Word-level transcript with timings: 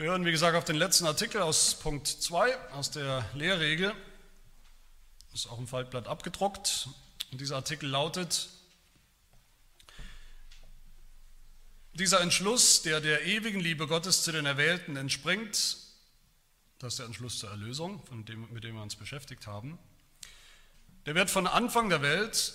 Wir 0.00 0.08
hören, 0.08 0.24
wie 0.24 0.30
gesagt, 0.30 0.56
auf 0.56 0.64
den 0.64 0.76
letzten 0.76 1.04
Artikel 1.04 1.42
aus 1.42 1.74
Punkt 1.74 2.06
2 2.06 2.70
aus 2.70 2.90
der 2.90 3.22
Lehrregel. 3.34 3.92
Ist 5.34 5.46
auch 5.46 5.58
im 5.58 5.66
Faltblatt 5.68 6.08
abgedruckt. 6.08 6.88
Und 7.30 7.38
dieser 7.38 7.56
Artikel 7.56 7.86
lautet, 7.86 8.48
dieser 11.92 12.22
Entschluss, 12.22 12.80
der 12.80 13.02
der 13.02 13.26
ewigen 13.26 13.60
Liebe 13.60 13.86
Gottes 13.86 14.22
zu 14.22 14.32
den 14.32 14.46
Erwählten 14.46 14.96
entspringt, 14.96 15.76
das 16.78 16.94
ist 16.94 16.98
der 16.98 17.04
Entschluss 17.04 17.38
zur 17.38 17.50
Erlösung, 17.50 18.02
dem, 18.24 18.50
mit 18.54 18.64
dem 18.64 18.76
wir 18.76 18.82
uns 18.82 18.96
beschäftigt 18.96 19.46
haben, 19.46 19.78
der 21.04 21.14
wird 21.14 21.28
von 21.28 21.46
Anfang 21.46 21.90
der 21.90 22.00
Welt 22.00 22.54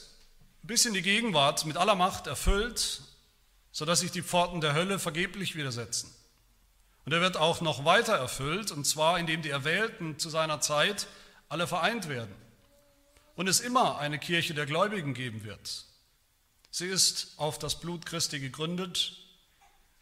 bis 0.64 0.88
in 0.88 0.96
die 0.96 1.04
Gegenwart 1.04 1.68
mit 1.68 1.78
aller 1.78 1.94
Macht 1.94 2.26
erfüllt, 2.26 3.04
sodass 3.72 4.00
sich 4.00 4.10
die 4.10 4.24
Pforten 4.24 4.62
der 4.62 4.74
Hölle 4.74 4.98
vergeblich 4.98 5.56
widersetzen. 5.56 6.12
Und 7.06 7.14
er 7.14 7.22
wird 7.22 7.38
auch 7.38 7.62
noch 7.62 7.86
weiter 7.86 8.16
erfüllt, 8.16 8.72
und 8.72 8.86
zwar 8.86 9.20
indem 9.20 9.42
die 9.42 9.52
Erwählten 9.52 10.18
zu 10.18 10.30
seiner 10.30 10.60
Zeit 10.60 11.08
alle 11.50 11.68
vereint 11.68 12.10
werden 12.10 12.34
und 13.36 13.48
es 13.48 13.60
immer 13.60 14.00
eine 14.00 14.18
Kirche 14.18 14.54
der 14.54 14.66
Gläubigen 14.66 15.14
geben 15.14 15.44
wird. 15.44 15.86
Sie 16.72 16.88
ist 16.88 17.34
auf 17.38 17.60
das 17.60 17.80
Blut 17.80 18.06
Christi 18.06 18.40
gegründet. 18.40 19.18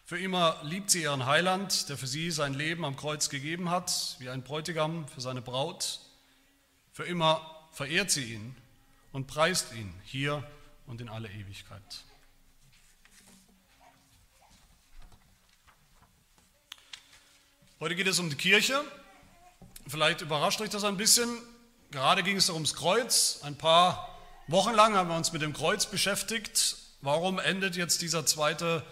Für 0.06 0.18
immer 0.18 0.60
liebt 0.64 0.92
sie 0.92 1.04
ihren 1.04 1.26
Heiland, 1.26 1.90
der 1.90 1.98
für 1.98 2.08
sie 2.08 2.32
sein 2.32 2.54
Leben 2.54 2.86
am 2.86 2.96
Kreuz 2.96 3.30
gegeben 3.30 3.70
hat, 3.70 4.16
wie 4.20 4.30
ein 4.30 4.44
Bräutigam 4.44 5.08
für 5.08 5.22
seine 5.22 5.42
Braut. 5.42 6.00
Für 6.92 7.04
immer 7.04 7.68
verehrt 7.72 8.12
sie 8.12 8.34
ihn 8.34 8.56
und 9.12 9.28
preist 9.28 9.74
ihn 9.74 9.94
hier 10.04 10.44
und 10.88 11.02
in 11.02 11.10
alle 11.10 11.30
Ewigkeit. 11.30 12.04
Heute 17.80 17.96
geht 17.96 18.08
es 18.08 18.20
um 18.20 18.30
die 18.30 18.36
Kirche. 18.36 18.80
Vielleicht 19.88 20.22
überrascht 20.22 20.62
euch 20.62 20.70
das 20.70 20.84
ein 20.84 20.96
bisschen. 20.96 21.30
Gerade 21.92 22.24
ging 22.24 22.38
es 22.38 22.50
ums 22.50 22.76
Kreuz. 22.76 23.40
Ein 23.42 23.58
paar 23.58 24.18
Wochen 24.48 24.74
lang 24.74 24.96
haben 24.96 25.10
wir 25.10 25.18
uns 25.18 25.34
mit 25.34 25.42
dem 25.42 25.54
Kreuz 25.54 25.88
beschäftigt. 25.88 26.78
Warum 27.02 27.40
endet 27.40 27.76
jetzt 27.76 28.02
dieser 28.02 28.26
zweite 28.26 28.86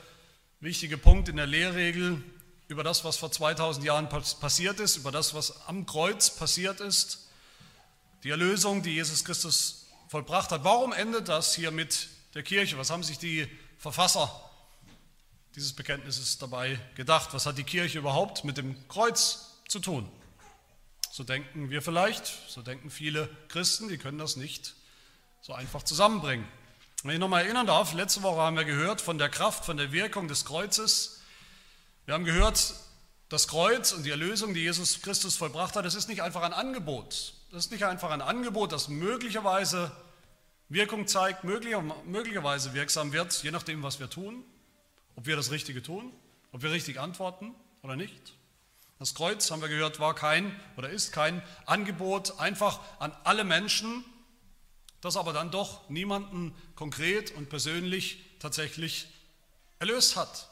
wichtige 0.60 0.98
Punkt 0.98 1.30
in 1.30 1.38
der 1.38 1.46
Lehrregel 1.46 2.22
über 2.68 2.84
das, 2.84 3.06
was 3.06 3.18
vor 3.18 3.32
2000 3.32 3.86
Jahren 3.86 4.10
passiert 4.10 4.80
ist, 4.80 4.98
über 4.98 5.12
das, 5.12 5.34
was 5.34 5.68
am 5.68 5.86
Kreuz 5.86 6.32
passiert 6.32 6.82
ist? 6.82 7.30
Die 8.24 8.30
Erlösung, 8.32 8.82
die 8.84 8.96
Jesus 8.96 9.24
Christus 9.24 9.86
vollbracht 10.10 10.52
hat. 10.52 10.64
Warum 10.64 10.92
endet 10.92 11.30
das 11.30 11.56
hier 11.56 11.72
mit 11.72 12.10
der 12.34 12.44
Kirche? 12.44 12.78
Was 12.78 12.90
haben 12.90 13.04
sich 13.04 13.20
die 13.20 13.48
Verfasser 13.78 14.51
dieses 15.56 15.74
Bekenntnisses 15.74 16.38
dabei 16.38 16.80
gedacht? 16.96 17.34
Was 17.34 17.46
hat 17.46 17.58
die 17.58 17.64
Kirche 17.64 18.00
überhaupt 18.00 18.44
mit 18.44 18.58
dem 18.58 18.88
Kreuz 18.88 19.58
zu 19.68 19.80
tun? 19.80 20.10
So 21.12 21.24
denken 21.24 21.70
wir 21.70 21.82
vielleicht, 21.82 22.26
so 22.50 22.62
denken 22.62 22.90
viele 22.90 23.30
Christen, 23.50 23.90
die 23.90 23.98
können 23.98 24.18
das 24.18 24.38
nicht 24.38 24.76
so 25.42 25.54
einfach 25.54 25.84
zusammenbringen. 25.84 26.48
Wenn 27.04 27.16
ich 27.16 27.20
nochmal 27.20 27.44
erinnern 27.44 27.68
darf, 27.68 27.94
letzte 27.94 28.24
Woche 28.24 28.40
haben 28.40 28.56
wir 28.56 28.64
gehört 28.64 29.02
von 29.02 29.18
der 29.18 29.28
Kraft, 29.28 29.66
von 29.66 29.76
der 29.76 29.92
Wirkung 29.92 30.28
des 30.28 30.46
Kreuzes. 30.46 31.22
Wir 32.06 32.14
haben 32.14 32.26
gehört, 32.26 32.76
das 33.28 33.48
Kreuz 33.48 33.92
und 33.92 34.04
die 34.04 34.10
Erlösung, 34.10 34.54
die 34.54 34.60
Jesus 34.60 35.02
Christus 35.02 35.36
vollbracht 35.36 35.76
hat, 35.76 35.86
das 35.86 35.96
ist 35.96 36.10
nicht 36.10 36.22
einfach 36.22 36.44
ein 36.44 36.54
Angebot. 36.54 37.34
Das 37.50 37.66
ist 37.66 37.72
nicht 37.72 37.86
einfach 37.86 38.12
ein 38.12 38.22
Angebot, 38.22 38.72
das 38.72 38.88
möglicherweise 38.88 39.92
Wirkung 40.70 41.08
zeigt, 41.08 41.44
möglicherweise 41.44 42.74
wirksam 42.74 43.12
wird, 43.12 43.34
je 43.44 43.52
nachdem, 43.52 43.84
was 43.84 44.00
wir 44.00 44.10
tun, 44.10 44.44
ob 45.16 45.26
wir 45.26 45.36
das 45.36 45.52
Richtige 45.52 45.82
tun, 45.82 46.12
ob 46.52 46.62
wir 46.64 46.72
richtig 46.72 47.00
antworten 47.00 47.54
oder 47.82 47.96
nicht. 47.96 48.34
Das 49.00 49.16
Kreuz, 49.16 49.50
haben 49.50 49.62
wir 49.62 49.70
gehört, 49.70 50.00
war 50.00 50.14
kein 50.14 50.60
oder 50.78 50.90
ist 50.90 51.12
kein 51.12 51.42
Angebot 51.66 52.40
einfach 52.40 52.80
an 53.00 53.12
alle 53.24 53.44
Menschen, 53.44 54.06
das 55.02 55.18
aber 55.18 55.34
dann 55.34 55.50
doch 55.50 55.90
niemanden 55.90 56.54
konkret 56.76 57.32
und 57.32 57.50
persönlich 57.50 58.20
tatsächlich 58.40 59.08
erlöst 59.80 60.16
hat. 60.16 60.50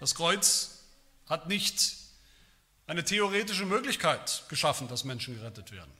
Das 0.00 0.16
Kreuz 0.16 0.82
hat 1.28 1.48
nicht 1.48 1.96
eine 2.86 3.04
theoretische 3.04 3.64
Möglichkeit 3.64 4.44
geschaffen, 4.48 4.88
dass 4.88 5.04
Menschen 5.04 5.36
gerettet 5.36 5.70
werden, 5.70 5.92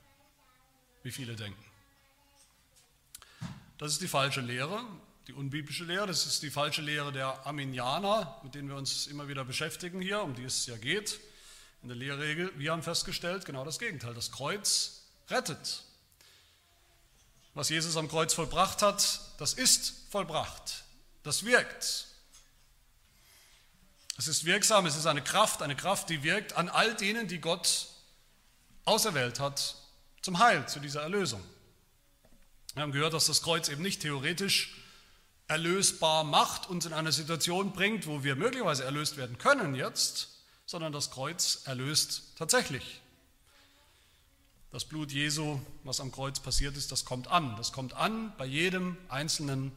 wie 1.03 1.11
viele 1.11 1.35
denken. 1.35 1.63
Das 3.77 3.91
ist 3.91 4.01
die 4.01 4.07
falsche 4.07 4.41
Lehre, 4.41 4.85
die 5.27 5.33
unbiblische 5.33 5.83
Lehre, 5.83 6.05
das 6.05 6.25
ist 6.25 6.43
die 6.43 6.51
falsche 6.51 6.81
Lehre 6.81 7.11
der 7.11 7.45
Arminianer, 7.47 8.39
mit 8.43 8.53
denen 8.53 8.69
wir 8.69 8.75
uns 8.75 9.07
immer 9.07 9.27
wieder 9.27 9.43
beschäftigen 9.43 9.99
hier, 9.99 10.21
um 10.21 10.35
die 10.35 10.43
es 10.43 10.65
ja 10.67 10.77
geht 10.77 11.19
in 11.81 11.89
der 11.89 11.97
Lehrregel. 11.97 12.51
Wir 12.57 12.71
haben 12.71 12.83
festgestellt, 12.83 13.45
genau 13.45 13.65
das 13.65 13.79
Gegenteil. 13.79 14.13
Das 14.13 14.31
Kreuz 14.31 15.01
rettet. 15.29 15.83
Was 17.53 17.69
Jesus 17.69 17.95
am 17.97 18.07
Kreuz 18.07 18.33
vollbracht 18.33 18.81
hat, 18.81 19.21
das 19.37 19.53
ist 19.53 19.93
vollbracht. 20.11 20.83
Das 21.23 21.45
wirkt. 21.45 22.07
Es 24.17 24.27
ist 24.27 24.45
wirksam, 24.45 24.85
es 24.85 24.95
ist 24.95 25.07
eine 25.07 25.23
Kraft, 25.23 25.61
eine 25.61 25.75
Kraft, 25.75 26.09
die 26.09 26.23
wirkt 26.23 26.53
an 26.53 26.69
all 26.69 26.95
denen, 26.95 27.27
die 27.27 27.39
Gott 27.39 27.87
auserwählt 28.85 29.39
hat 29.39 29.75
zum 30.21 30.39
Heil, 30.39 30.67
zu 30.67 30.79
dieser 30.79 31.01
Erlösung. 31.01 31.43
Wir 32.73 32.83
haben 32.83 32.91
gehört, 32.91 33.13
dass 33.13 33.25
das 33.25 33.41
Kreuz 33.41 33.69
eben 33.69 33.81
nicht 33.81 34.01
theoretisch 34.01 34.75
erlösbar 35.47 36.23
macht, 36.23 36.69
uns 36.69 36.85
in 36.85 36.93
eine 36.93 37.11
Situation 37.11 37.71
bringt, 37.71 38.07
wo 38.07 38.23
wir 38.23 38.35
möglicherweise 38.35 38.83
erlöst 38.83 39.17
werden 39.17 39.37
können 39.37 39.75
jetzt, 39.75 40.29
sondern 40.65 40.91
das 40.91 41.11
Kreuz 41.11 41.61
erlöst 41.65 42.33
tatsächlich. 42.37 43.01
Das 44.71 44.85
Blut 44.85 45.11
Jesu, 45.11 45.61
was 45.83 46.01
am 46.01 46.11
Kreuz 46.11 46.39
passiert 46.39 46.75
ist, 46.75 46.91
das 46.91 47.05
kommt 47.05 47.27
an. 47.27 47.55
Das 47.55 47.71
kommt 47.71 47.93
an 47.93 48.33
bei 48.37 48.45
jedem 48.45 48.97
Einzelnen, 49.07 49.71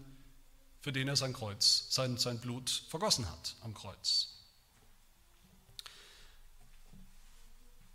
für 0.81 0.93
den 0.93 1.07
er 1.07 1.17
sein 1.17 1.35
Kreuz, 1.35 1.87
sein, 1.91 2.17
sein 2.17 2.39
Blut 2.41 2.83
vergossen 2.89 3.31
hat 3.31 3.55
am 3.63 3.75
Kreuz. 3.75 4.35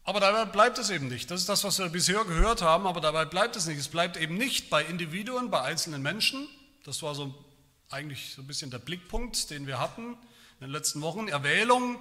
Aber 0.06 0.20
dabei 0.20 0.46
bleibt 0.46 0.78
es 0.78 0.90
eben 0.90 1.08
nicht. 1.08 1.32
Das 1.32 1.42
ist 1.42 1.50
das, 1.50 1.64
was 1.64 1.80
wir 1.80 1.90
bisher 1.90 2.24
gehört 2.26 2.62
haben, 2.62 2.86
aber 2.88 3.02
dabei 3.02 3.26
bleibt 3.26 3.56
es 3.56 3.66
nicht. 3.66 3.80
Es 3.80 3.88
bleibt 3.88 4.18
eben 4.18 4.38
nicht 4.38 4.70
bei 4.70 4.84
Individuen, 4.84 5.50
bei 5.50 5.62
einzelnen 5.62 6.02
Menschen. 6.02 6.48
Das 6.84 7.02
war 7.02 7.16
so 7.16 7.34
eigentlich 7.94 8.34
so 8.36 8.42
ein 8.42 8.48
bisschen 8.48 8.72
der 8.72 8.80
Blickpunkt, 8.80 9.52
den 9.52 9.68
wir 9.68 9.80
hatten 9.80 10.14
in 10.60 10.68
den 10.68 10.72
letzten 10.72 11.02
Wochen. 11.02 11.28
Erwählung, 11.28 12.00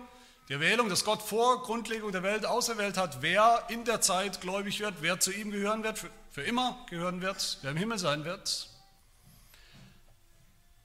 die 0.48 0.54
Erwählung, 0.54 0.88
dass 0.88 1.04
Gott 1.04 1.22
vor 1.22 1.62
Grundlegung 1.62 2.12
der 2.12 2.22
Welt 2.22 2.46
auserwählt 2.46 2.96
hat, 2.96 3.20
wer 3.20 3.66
in 3.68 3.84
der 3.84 4.00
Zeit 4.00 4.40
gläubig 4.40 4.80
wird, 4.80 4.94
wer 5.00 5.20
zu 5.20 5.30
ihm 5.32 5.50
gehören 5.50 5.84
wird, 5.84 5.98
für, 5.98 6.10
für 6.30 6.42
immer 6.42 6.84
gehören 6.88 7.20
wird, 7.20 7.58
wer 7.60 7.72
im 7.72 7.76
Himmel 7.76 7.98
sein 7.98 8.24
wird. 8.24 8.68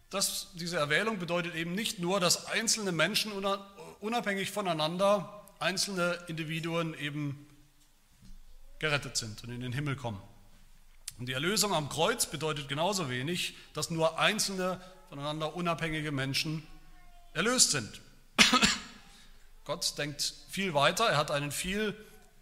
Das, 0.10 0.50
diese 0.56 0.78
Erwählung 0.78 1.20
bedeutet 1.20 1.56
eben 1.56 1.74
nicht 1.74 2.00
nur, 2.00 2.20
dass 2.20 2.46
einzelne 2.48 2.92
Menschen 2.92 3.32
unabhängig 4.00 4.52
voneinander, 4.52 5.46
einzelne 5.60 6.20
Individuen 6.28 6.94
eben 7.00 7.48
gerettet 8.80 9.18
sind 9.18 9.44
und 9.44 9.52
in 9.52 9.62
den 9.62 9.74
Himmel 9.74 9.96
kommen. 9.96 10.22
Und 11.18 11.28
die 11.28 11.34
Erlösung 11.34 11.74
am 11.74 11.90
Kreuz 11.90 12.28
bedeutet 12.28 12.68
genauso 12.68 13.10
wenig, 13.10 13.56
dass 13.74 13.90
nur 13.90 14.20
einzelne 14.20 14.80
voneinander 15.10 15.56
unabhängige 15.56 16.12
Menschen 16.12 16.66
erlöst 17.34 17.72
sind. 17.72 18.02
Gott 19.66 19.98
denkt 19.98 20.34
viel 20.50 20.74
weiter, 20.74 21.06
er 21.06 21.18
hat 21.18 21.32
einen 21.32 21.52
viel 21.52 21.96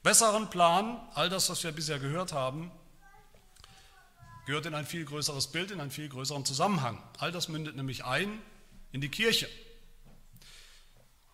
besseren 0.03 0.49
Plan. 0.49 0.99
All 1.13 1.29
das, 1.29 1.49
was 1.49 1.63
wir 1.63 1.71
bisher 1.71 1.99
gehört 1.99 2.33
haben, 2.33 2.71
gehört 4.45 4.65
in 4.65 4.75
ein 4.75 4.85
viel 4.85 5.05
größeres 5.05 5.47
Bild, 5.47 5.71
in 5.71 5.81
einen 5.81 5.91
viel 5.91 6.09
größeren 6.09 6.45
Zusammenhang. 6.45 7.01
All 7.17 7.31
das 7.31 7.47
mündet 7.47 7.75
nämlich 7.75 8.05
ein 8.05 8.41
in 8.91 9.01
die 9.01 9.09
Kirche. 9.09 9.49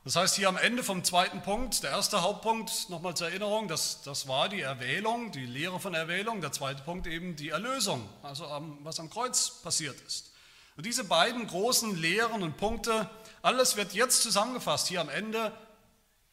Das 0.03 0.15
heißt, 0.15 0.35
hier 0.35 0.49
am 0.49 0.57
Ende 0.57 0.83
vom 0.83 1.03
zweiten 1.03 1.43
Punkt, 1.43 1.83
der 1.83 1.91
erste 1.91 2.23
Hauptpunkt, 2.23 2.89
nochmal 2.89 3.15
zur 3.15 3.27
Erinnerung, 3.27 3.67
das, 3.67 4.01
das 4.01 4.27
war 4.27 4.49
die 4.49 4.61
Erwählung, 4.61 5.31
die 5.31 5.45
Lehre 5.45 5.79
von 5.79 5.93
Erwählung. 5.93 6.41
Der 6.41 6.51
zweite 6.51 6.81
Punkt 6.81 7.05
eben 7.05 7.35
die 7.35 7.49
Erlösung, 7.49 8.09
also 8.23 8.45
was 8.81 8.99
am 8.99 9.11
Kreuz 9.11 9.61
passiert 9.61 9.99
ist. 10.01 10.30
Und 10.75 10.85
diese 10.85 11.03
beiden 11.03 11.47
großen 11.47 11.95
Lehren 11.95 12.43
und 12.43 12.57
Punkte, 12.57 13.09
alles 13.41 13.75
wird 13.75 13.93
jetzt 13.93 14.21
zusammengefasst 14.21 14.87
hier 14.87 15.01
am 15.01 15.09
Ende 15.09 15.55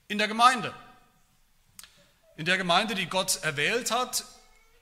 in 0.06 0.18
der 0.18 0.28
Gemeinde. 0.28 0.74
In 2.36 2.44
der 2.44 2.56
Gemeinde, 2.56 2.94
die 2.94 3.06
Gott 3.06 3.40
erwählt 3.42 3.90
hat, 3.90 4.24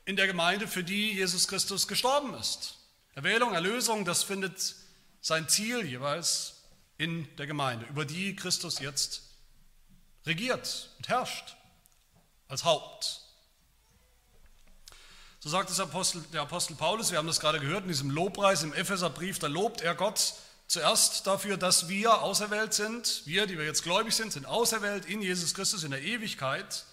in 0.05 0.15
der 0.15 0.27
Gemeinde, 0.27 0.67
für 0.67 0.83
die 0.83 1.13
Jesus 1.13 1.47
Christus 1.47 1.87
gestorben 1.87 2.33
ist. 2.35 2.77
Erwählung, 3.15 3.53
Erlösung, 3.53 4.05
das 4.05 4.23
findet 4.23 4.75
sein 5.21 5.49
Ziel 5.49 5.85
jeweils 5.85 6.61
in 6.97 7.27
der 7.37 7.47
Gemeinde, 7.47 7.85
über 7.87 8.05
die 8.05 8.35
Christus 8.35 8.79
jetzt 8.79 9.23
regiert 10.25 10.91
und 10.97 11.07
herrscht 11.09 11.55
als 12.47 12.63
Haupt. 12.63 13.26
So 15.39 15.49
sagt 15.49 15.69
es 15.69 15.79
Apostel, 15.79 16.23
der 16.33 16.41
Apostel 16.41 16.75
Paulus, 16.75 17.11
wir 17.11 17.19
haben 17.19 17.27
das 17.27 17.39
gerade 17.39 17.59
gehört 17.59 17.83
in 17.83 17.89
diesem 17.89 18.09
Lobpreis 18.09 18.63
im 18.63 18.73
Epheserbrief, 18.73 19.37
da 19.37 19.47
lobt 19.47 19.81
er 19.81 19.93
Gott 19.93 20.33
zuerst 20.67 21.27
dafür, 21.27 21.57
dass 21.57 21.87
wir 21.87 22.21
auserwählt 22.21 22.73
sind. 22.73 23.21
Wir, 23.25 23.45
die 23.47 23.57
wir 23.57 23.65
jetzt 23.65 23.83
gläubig 23.83 24.15
sind, 24.15 24.33
sind 24.33 24.45
auserwählt 24.45 25.05
in 25.05 25.21
Jesus 25.21 25.53
Christus 25.53 25.83
in 25.83 25.91
der 25.91 26.01
Ewigkeit. 26.01 26.85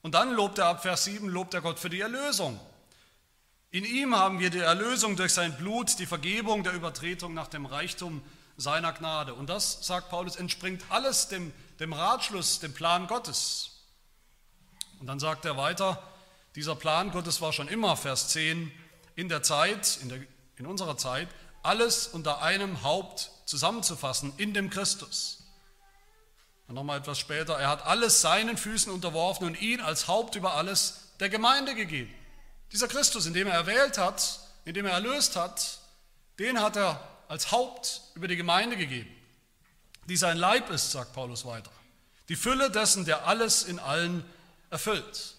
Und 0.00 0.14
dann 0.14 0.32
lobt 0.32 0.58
er 0.58 0.66
ab 0.66 0.82
Vers 0.82 1.04
7, 1.04 1.28
lobt 1.28 1.54
er 1.54 1.60
Gott 1.60 1.78
für 1.78 1.90
die 1.90 2.00
Erlösung. 2.00 2.58
In 3.70 3.84
ihm 3.84 4.14
haben 4.16 4.38
wir 4.38 4.50
die 4.50 4.58
Erlösung 4.58 5.16
durch 5.16 5.32
sein 5.32 5.56
Blut, 5.56 5.98
die 5.98 6.06
Vergebung 6.06 6.62
der 6.62 6.74
Übertretung 6.74 7.34
nach 7.34 7.48
dem 7.48 7.66
Reichtum 7.66 8.22
seiner 8.56 8.92
Gnade. 8.92 9.34
Und 9.34 9.48
das, 9.48 9.86
sagt 9.86 10.10
Paulus, 10.10 10.36
entspringt 10.36 10.84
alles 10.88 11.28
dem, 11.28 11.52
dem 11.80 11.92
Ratschluss, 11.92 12.60
dem 12.60 12.74
Plan 12.74 13.06
Gottes. 13.06 13.70
Und 15.00 15.06
dann 15.06 15.18
sagt 15.18 15.44
er 15.44 15.56
weiter, 15.56 16.02
dieser 16.54 16.76
Plan 16.76 17.10
Gottes 17.10 17.40
war 17.40 17.52
schon 17.52 17.68
immer, 17.68 17.96
Vers 17.96 18.28
10, 18.28 18.70
in 19.14 19.28
der 19.28 19.42
Zeit, 19.42 19.98
in, 20.02 20.08
der, 20.08 20.18
in 20.56 20.66
unserer 20.66 20.96
Zeit, 20.96 21.28
alles 21.62 22.08
unter 22.08 22.42
einem 22.42 22.82
Haupt 22.82 23.30
zusammenzufassen, 23.46 24.32
in 24.36 24.52
dem 24.52 24.68
Christus. 24.70 25.44
Und 26.68 26.74
nochmal 26.74 26.98
etwas 26.98 27.18
später, 27.18 27.58
er 27.58 27.68
hat 27.68 27.84
alles 27.84 28.20
seinen 28.20 28.56
Füßen 28.56 28.92
unterworfen 28.92 29.46
und 29.46 29.60
ihn 29.60 29.80
als 29.80 30.08
Haupt 30.08 30.36
über 30.36 30.54
alles 30.54 31.10
der 31.20 31.28
Gemeinde 31.28 31.74
gegeben. 31.74 32.12
Dieser 32.72 32.88
Christus, 32.88 33.26
in 33.26 33.34
dem 33.34 33.46
er 33.46 33.54
erwählt 33.54 33.98
hat, 33.98 34.40
in 34.64 34.74
dem 34.74 34.86
er 34.86 34.92
erlöst 34.92 35.36
hat, 35.36 35.78
den 36.38 36.60
hat 36.60 36.76
er 36.76 37.06
als 37.28 37.50
Haupt 37.50 38.02
über 38.14 38.28
die 38.28 38.36
Gemeinde 38.36 38.76
gegeben, 38.76 39.10
die 40.08 40.16
sein 40.16 40.36
Leib 40.36 40.70
ist, 40.70 40.90
sagt 40.90 41.12
Paulus 41.12 41.44
weiter. 41.44 41.70
Die 42.28 42.36
Fülle 42.36 42.70
dessen, 42.70 43.04
der 43.04 43.26
alles 43.26 43.62
in 43.62 43.78
allen 43.78 44.24
erfüllt. 44.70 45.34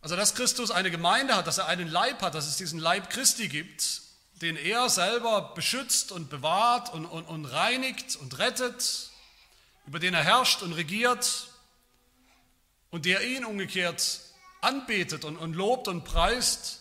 Also, 0.00 0.16
dass 0.16 0.34
Christus 0.34 0.70
eine 0.70 0.90
Gemeinde 0.90 1.36
hat, 1.36 1.46
dass 1.46 1.58
er 1.58 1.66
einen 1.66 1.88
Leib 1.88 2.22
hat, 2.22 2.34
dass 2.34 2.46
es 2.46 2.56
diesen 2.56 2.78
Leib 2.78 3.10
Christi 3.10 3.48
gibt, 3.48 4.02
den 4.40 4.56
er 4.56 4.88
selber 4.88 5.52
beschützt 5.54 6.12
und 6.12 6.30
bewahrt 6.30 6.92
und, 6.92 7.04
und, 7.04 7.24
und 7.24 7.44
reinigt 7.46 8.16
und 8.16 8.38
rettet, 8.38 9.10
über 9.86 9.98
den 9.98 10.14
er 10.14 10.22
herrscht 10.22 10.62
und 10.62 10.72
regiert 10.72 11.48
und 12.90 13.04
der 13.04 13.26
ihn 13.26 13.44
umgekehrt 13.44 14.20
anbetet 14.60 15.24
und, 15.24 15.36
und 15.36 15.54
lobt 15.54 15.88
und 15.88 16.04
preist, 16.04 16.80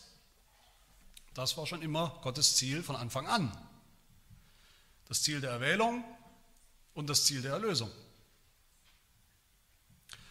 das 1.33 1.57
war 1.57 1.67
schon 1.67 1.81
immer 1.81 2.19
Gottes 2.21 2.55
Ziel 2.55 2.83
von 2.83 2.95
Anfang 2.95 3.27
an. 3.27 3.55
Das 5.07 5.21
Ziel 5.21 5.39
der 5.41 5.51
Erwählung 5.51 6.03
und 6.93 7.07
das 7.09 7.25
Ziel 7.25 7.41
der 7.41 7.53
Erlösung. 7.53 7.91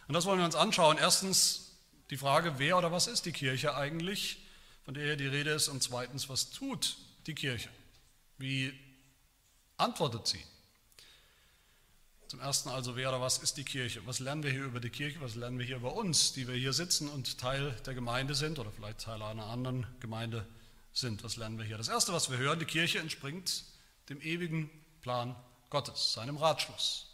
Und 0.07 0.13
das 0.13 0.25
wollen 0.25 0.39
wir 0.39 0.45
uns 0.45 0.55
anschauen. 0.55 0.97
Erstens 0.97 1.66
die 2.09 2.17
Frage, 2.17 2.57
wer 2.57 2.77
oder 2.77 2.91
was 2.91 3.07
ist 3.07 3.25
die 3.25 3.31
Kirche 3.31 3.75
eigentlich, 3.75 4.37
von 4.85 4.93
der 4.93 5.03
hier 5.03 5.17
die 5.17 5.27
Rede 5.27 5.51
ist, 5.51 5.67
und 5.67 5.83
zweitens, 5.83 6.29
was 6.29 6.49
tut 6.49 6.97
die 7.25 7.35
Kirche? 7.35 7.69
Wie 8.37 8.73
antwortet 9.77 10.27
sie? 10.27 10.43
Zum 12.27 12.41
Ersten 12.41 12.69
also, 12.69 12.97
wer 12.97 13.09
oder 13.09 13.21
was 13.21 13.37
ist 13.37 13.55
die 13.55 13.63
Kirche? 13.63 14.05
Was 14.05 14.19
lernen 14.19 14.43
wir 14.43 14.51
hier 14.51 14.65
über 14.65 14.81
die 14.81 14.89
Kirche? 14.89 15.21
Was 15.21 15.35
lernen 15.35 15.59
wir 15.59 15.65
hier 15.65 15.77
über 15.77 15.95
uns, 15.95 16.33
die 16.33 16.47
wir 16.47 16.55
hier 16.55 16.73
sitzen 16.73 17.07
und 17.07 17.37
Teil 17.37 17.71
der 17.85 17.93
Gemeinde 17.93 18.35
sind 18.35 18.59
oder 18.59 18.69
vielleicht 18.71 18.99
Teil 18.99 19.21
einer 19.21 19.45
anderen 19.45 19.87
Gemeinde 20.01 20.45
sind? 20.91 21.23
Was 21.23 21.37
lernen 21.37 21.57
wir 21.57 21.65
hier? 21.65 21.77
Das 21.77 21.87
Erste, 21.87 22.11
was 22.11 22.29
wir 22.29 22.37
hören, 22.37 22.59
die 22.59 22.65
Kirche 22.65 22.99
entspringt 22.99 23.63
dem 24.09 24.21
ewigen 24.21 24.69
Plan 25.01 25.35
Gottes, 25.69 26.13
seinem 26.13 26.35
Ratschluss. 26.35 27.07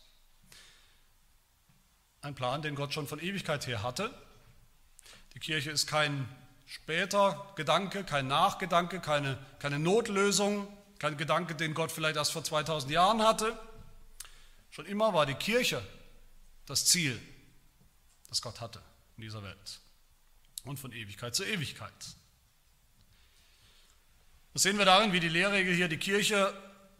Ein 2.22 2.34
Plan, 2.34 2.62
den 2.64 2.74
Gott 2.74 2.94
schon 2.94 3.08
von 3.08 3.20
Ewigkeit 3.20 3.68
her 3.68 3.84
hatte. 3.84 4.12
Die 5.36 5.40
Kirche 5.40 5.72
ist 5.72 5.88
kein 5.88 6.28
später 6.66 7.54
Gedanke, 7.56 8.04
kein 8.04 8.28
Nachgedanke, 8.28 9.00
keine, 9.00 9.38
keine 9.60 9.80
Notlösung, 9.80 10.68
kein 11.00 11.18
Gedanke, 11.18 11.56
den 11.56 11.74
Gott 11.74 11.92
vielleicht 11.92 12.16
erst 12.16 12.32
vor 12.32 12.44
2000 12.44 12.92
Jahren 12.92 13.22
hatte. 13.22 13.58
Schon 14.72 14.86
immer 14.86 15.14
war 15.14 15.26
die 15.26 15.36
Kirche 15.36 15.86
das 16.66 16.86
Ziel, 16.86 17.20
das 18.30 18.42
Gott 18.42 18.62
hatte 18.62 18.82
in 19.18 19.24
dieser 19.24 19.44
Welt 19.44 19.80
und 20.64 20.80
von 20.80 20.92
Ewigkeit 20.92 21.36
zu 21.36 21.44
Ewigkeit. 21.44 21.92
Das 24.54 24.64
sehen 24.64 24.78
wir 24.78 24.86
darin, 24.86 25.14
wie 25.14 25.20
die 25.20 25.30
Lehrregel 25.30 25.76
hier 25.76 25.88
die 25.88 25.98
Kirche 25.98 26.54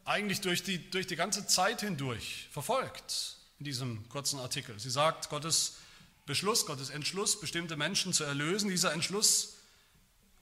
eigentlich 0.06 0.42
durch 0.42 0.64
die, 0.64 0.90
durch 0.90 1.08
die 1.08 1.16
ganze 1.16 1.48
Zeit 1.48 1.82
hindurch 1.82 2.50
verfolgt 2.52 3.38
in 3.60 3.66
diesem 3.66 4.10
kurzen 4.10 4.40
Artikel. 4.40 4.78
Sie 4.80 4.90
sagt, 4.90 5.30
Gottes 5.30 5.78
Beschluss, 6.26 6.66
Gottes 6.66 6.90
Entschluss, 6.90 7.40
bestimmte 7.40 7.76
Menschen 7.76 8.14
zu 8.14 8.24
erlösen, 8.24 8.70
dieser 8.70 8.94
Entschluss, 8.94 9.58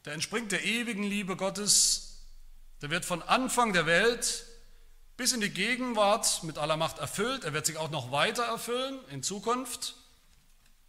der 0.06 0.14
entspringt 0.14 0.52
der 0.52 0.64
ewigen 0.64 1.04
Liebe 1.04 1.36
Gottes, 1.36 2.24
der 2.82 2.90
wird 2.90 3.06
von 3.06 3.22
Anfang 3.22 3.74
der 3.74 3.86
Welt 3.86 4.46
bis 5.18 5.34
in 5.34 5.42
die 5.42 5.50
Gegenwart 5.50 6.44
mit 6.44 6.58
aller 6.58 6.78
Macht 6.78 6.98
erfüllt. 6.98 7.44
Er 7.44 7.54
wird 7.54 7.66
sich 7.66 7.78
auch 7.78 7.92
noch 7.92 8.12
weiter 8.12 8.44
erfüllen 8.44 9.00
in 9.10 9.22
Zukunft, 9.22 9.96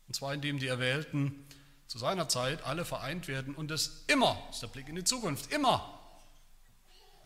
und 0.08 0.14
zwar 0.14 0.32
indem 0.32 0.58
die 0.58 0.68
Erwählten 0.68 1.46
zu 1.86 1.98
seiner 1.98 2.28
Zeit 2.28 2.62
alle 2.64 2.86
vereint 2.86 3.28
werden 3.28 3.54
und 3.54 3.70
es 3.70 4.04
immer, 4.06 4.42
das 4.46 4.56
ist 4.56 4.62
der 4.62 4.68
Blick 4.68 4.88
in 4.88 4.96
die 4.96 5.04
Zukunft, 5.04 5.52
immer 5.52 5.98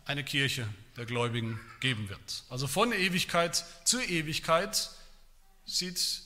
eine 0.03 0.23
Kirche 0.23 0.67
der 0.97 1.05
Gläubigen 1.05 1.59
geben 1.79 2.09
wird. 2.09 2.43
Also 2.49 2.67
von 2.67 2.91
Ewigkeit 2.91 3.63
zu 3.85 4.01
Ewigkeit 4.01 4.89
sieht 5.65 6.21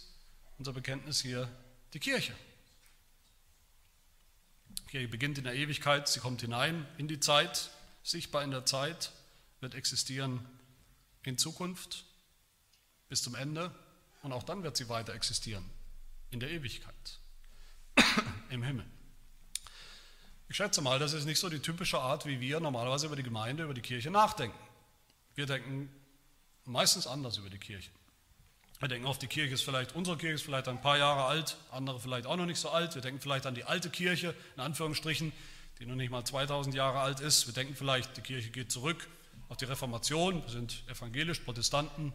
unser 0.62 0.74
Bekenntnis 0.74 1.20
hier 1.22 1.50
die 1.96 2.00
Kirche. 2.00 2.36
Die 4.70 4.92
Kirche 4.92 5.08
beginnt 5.08 5.40
in 5.40 5.44
der 5.44 5.56
Ewigkeit, 5.56 6.08
sie 6.08 6.20
kommt 6.20 6.42
hinein 6.42 6.86
in 7.00 7.08
die 7.08 7.20
Zeit, 7.20 7.72
sichtbar 8.04 8.44
in 8.44 8.52
der 8.52 8.64
Zeit, 8.68 9.12
wird 9.60 9.74
existieren 9.74 10.48
in 11.24 11.40
Zukunft 11.40 12.06
bis 13.10 13.24
zum 13.24 13.34
Ende 13.34 13.74
und 14.22 14.34
auch 14.34 14.44
dann 14.44 14.62
wird 14.62 14.78
sie 14.78 14.88
weiter 14.88 15.16
existieren 15.16 15.68
in 16.30 16.40
der 16.40 16.52
Ewigkeit 16.52 17.20
im 18.52 18.62
Himmel. 18.62 18.86
Ich 20.48 20.58
schätze 20.58 20.84
mal, 20.84 21.00
das 21.00 21.14
ist 21.14 21.26
nicht 21.26 21.40
so 21.40 21.50
die 21.50 21.58
typische 21.58 22.00
Art, 22.00 22.28
wie 22.28 22.40
wir 22.40 22.60
normalerweise 22.60 23.08
über 23.08 23.16
die 23.16 23.24
Gemeinde, 23.24 23.64
über 23.64 23.74
die 23.74 23.82
Kirche 23.82 24.12
nachdenken. 24.12 24.60
Wir 25.34 25.48
denken 25.48 25.90
meistens 26.66 27.08
anders 27.08 27.40
über 27.40 27.50
die 27.50 27.58
Kirche. 27.58 27.90
Wir 28.82 28.88
denken 28.88 29.06
oft, 29.06 29.22
die 29.22 29.28
Kirche 29.28 29.54
ist 29.54 29.62
vielleicht, 29.62 29.94
unsere 29.94 30.18
Kirche 30.18 30.34
ist 30.34 30.42
vielleicht 30.42 30.68
ein 30.68 30.82
paar 30.82 30.98
Jahre 30.98 31.26
alt, 31.26 31.56
andere 31.70 32.00
vielleicht 32.00 32.26
auch 32.26 32.36
noch 32.36 32.48
nicht 32.48 32.58
so 32.58 32.72
alt. 32.72 32.96
Wir 32.96 33.04
denken 33.04 33.22
vielleicht 33.22 33.46
an 33.46 33.54
die 33.54 33.64
alte 33.64 33.92
Kirche, 33.92 34.34
in 34.56 34.64
Anführungsstrichen, 34.64 35.32
die 35.78 35.86
noch 35.86 35.94
nicht 35.94 36.10
mal 36.10 36.26
2000 36.26 36.74
Jahre 36.74 37.00
alt 37.00 37.20
ist. 37.20 37.46
Wir 37.46 37.54
denken 37.54 37.76
vielleicht, 37.76 38.18
die 38.18 38.22
Kirche 38.22 38.50
geht 38.50 38.72
zurück 38.72 39.08
auf 39.50 39.58
die 39.58 39.66
Reformation. 39.66 40.42
Wir 40.42 40.50
sind 40.50 40.82
evangelisch, 40.90 41.42
Protestanten. 41.42 42.12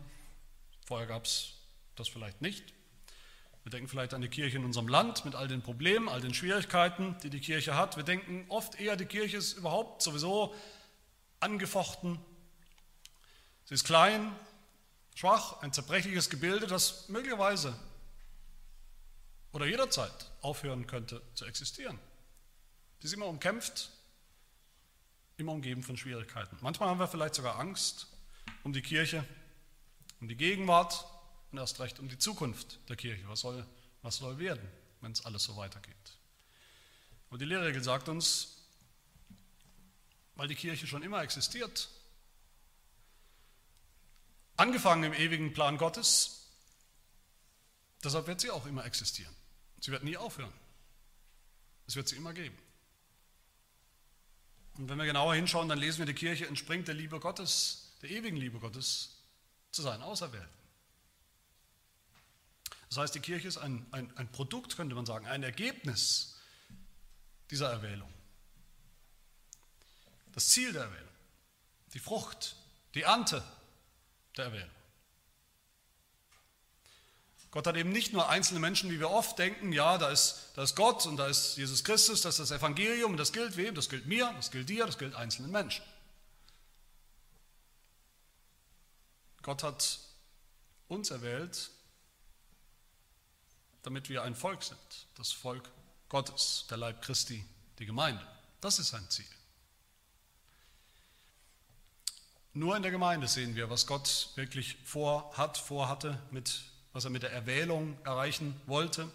Vorher 0.84 1.06
gab 1.06 1.26
es 1.26 1.52
das 1.94 2.08
vielleicht 2.08 2.42
nicht. 2.42 2.64
Wir 3.62 3.70
denken 3.70 3.86
vielleicht 3.86 4.12
an 4.12 4.20
die 4.20 4.28
Kirche 4.28 4.56
in 4.56 4.64
unserem 4.64 4.88
Land 4.88 5.24
mit 5.24 5.36
all 5.36 5.46
den 5.46 5.62
Problemen, 5.62 6.08
all 6.08 6.20
den 6.20 6.34
Schwierigkeiten, 6.34 7.14
die 7.22 7.30
die 7.30 7.40
Kirche 7.40 7.76
hat. 7.76 7.96
Wir 7.96 8.02
denken 8.02 8.44
oft 8.48 8.80
eher, 8.80 8.96
die 8.96 9.06
Kirche 9.06 9.36
ist 9.36 9.52
überhaupt 9.52 10.02
sowieso 10.02 10.52
angefochten. 11.38 12.18
Sie 13.66 13.74
ist 13.74 13.84
klein, 13.84 14.32
schwach, 15.16 15.62
ein 15.62 15.72
zerbrechliches 15.72 16.30
Gebilde, 16.30 16.66
das 16.66 17.08
möglicherweise 17.08 17.74
oder 19.52 19.66
jederzeit 19.66 20.30
aufhören 20.42 20.86
könnte 20.86 21.22
zu 21.34 21.46
existieren. 21.46 21.98
Sie 23.00 23.06
ist 23.06 23.14
immer 23.14 23.26
umkämpft, 23.26 23.90
immer 25.38 25.52
umgeben 25.52 25.82
von 25.82 25.96
Schwierigkeiten. 25.96 26.58
Manchmal 26.60 26.90
haben 26.90 27.00
wir 27.00 27.08
vielleicht 27.08 27.34
sogar 27.34 27.58
Angst 27.58 28.08
um 28.62 28.74
die 28.74 28.82
Kirche, 28.82 29.24
um 30.20 30.28
die 30.28 30.36
Gegenwart 30.36 31.06
und 31.50 31.58
erst 31.58 31.80
recht 31.80 31.98
um 31.98 32.08
die 32.10 32.18
Zukunft 32.18 32.78
der 32.90 32.96
Kirche. 32.96 33.26
Was 33.28 33.40
soll, 33.40 33.66
was 34.02 34.16
soll 34.16 34.38
werden, 34.38 34.68
wenn 35.00 35.12
es 35.12 35.24
alles 35.24 35.44
so 35.44 35.56
weitergeht? 35.56 35.94
Und 37.30 37.40
die 37.40 37.46
Lehrregel 37.46 37.82
sagt 37.82 38.10
uns, 38.10 38.66
weil 40.34 40.48
die 40.48 40.54
Kirche 40.54 40.86
schon 40.86 41.02
immer 41.02 41.22
existiert, 41.22 41.88
angefangen 44.56 45.04
im 45.04 45.12
ewigen 45.12 45.52
Plan 45.52 45.78
Gottes, 45.78 46.46
deshalb 48.02 48.26
wird 48.26 48.40
sie 48.40 48.50
auch 48.50 48.66
immer 48.66 48.84
existieren. 48.84 49.34
Sie 49.80 49.90
wird 49.90 50.04
nie 50.04 50.16
aufhören. 50.16 50.52
Es 51.86 51.96
wird 51.96 52.08
sie 52.08 52.16
immer 52.16 52.32
geben. 52.32 52.58
Und 54.78 54.88
wenn 54.88 54.98
wir 54.98 55.06
genauer 55.06 55.34
hinschauen, 55.34 55.68
dann 55.68 55.78
lesen 55.78 55.98
wir, 55.98 56.06
die 56.06 56.14
Kirche 56.14 56.46
entspringt 56.46 56.88
der 56.88 56.94
Liebe 56.94 57.20
Gottes, 57.20 57.92
der 58.02 58.10
ewigen 58.10 58.36
Liebe 58.36 58.58
Gottes 58.58 59.16
zu 59.72 59.82
seinen 59.82 60.02
Auserwählten. 60.02 60.48
Das 62.88 62.98
heißt, 62.98 63.14
die 63.14 63.20
Kirche 63.20 63.48
ist 63.48 63.58
ein, 63.58 63.86
ein, 63.90 64.16
ein 64.16 64.30
Produkt, 64.30 64.76
könnte 64.76 64.94
man 64.94 65.06
sagen, 65.06 65.26
ein 65.26 65.42
Ergebnis 65.42 66.36
dieser 67.50 67.70
Erwählung. 67.70 68.12
Das 70.32 70.48
Ziel 70.48 70.72
der 70.72 70.82
Erwählung, 70.82 71.08
die 71.94 71.98
Frucht, 71.98 72.56
die 72.94 73.02
Ernte 73.02 73.42
der 74.36 74.46
Erwählung. 74.46 74.70
Gott 77.50 77.66
hat 77.66 77.76
eben 77.76 77.90
nicht 77.90 78.12
nur 78.12 78.28
einzelne 78.28 78.60
Menschen, 78.60 78.90
wie 78.90 79.00
wir 79.00 79.10
oft 79.10 79.38
denken, 79.38 79.72
ja, 79.72 79.96
da 79.96 80.10
ist, 80.10 80.50
da 80.56 80.62
ist 80.62 80.76
Gott 80.76 81.06
und 81.06 81.16
da 81.16 81.26
ist 81.26 81.56
Jesus 81.56 81.84
Christus, 81.84 82.20
das 82.20 82.38
ist 82.38 82.50
das 82.50 82.58
Evangelium 82.58 83.12
und 83.12 83.16
das 83.16 83.32
gilt 83.32 83.56
wem? 83.56 83.74
Das 83.74 83.88
gilt 83.88 84.04
mir, 84.06 84.30
das 84.36 84.50
gilt 84.50 84.68
dir, 84.68 84.84
das 84.84 84.98
gilt 84.98 85.14
einzelnen 85.14 85.50
Menschen. 85.50 85.82
Gott 89.40 89.62
hat 89.62 90.00
uns 90.88 91.10
erwählt, 91.10 91.70
damit 93.84 94.08
wir 94.10 94.22
ein 94.22 94.34
Volk 94.34 94.62
sind, 94.62 95.06
das 95.14 95.32
Volk 95.32 95.70
Gottes, 96.08 96.66
der 96.68 96.76
Leib 96.76 97.00
Christi, 97.00 97.42
die 97.78 97.86
Gemeinde. 97.86 98.26
Das 98.60 98.78
ist 98.78 98.88
sein 98.88 99.08
Ziel. 99.08 99.24
Nur 102.56 102.74
in 102.74 102.80
der 102.80 102.90
Gemeinde 102.90 103.28
sehen 103.28 103.54
wir, 103.54 103.68
was 103.68 103.86
Gott 103.86 104.30
wirklich 104.34 104.78
vorhat, 104.82 105.58
vorhatte, 105.58 106.18
mit, 106.30 106.62
was 106.94 107.04
er 107.04 107.10
mit 107.10 107.22
der 107.22 107.30
Erwählung 107.30 107.98
erreichen 108.02 108.58
wollte, 108.64 109.10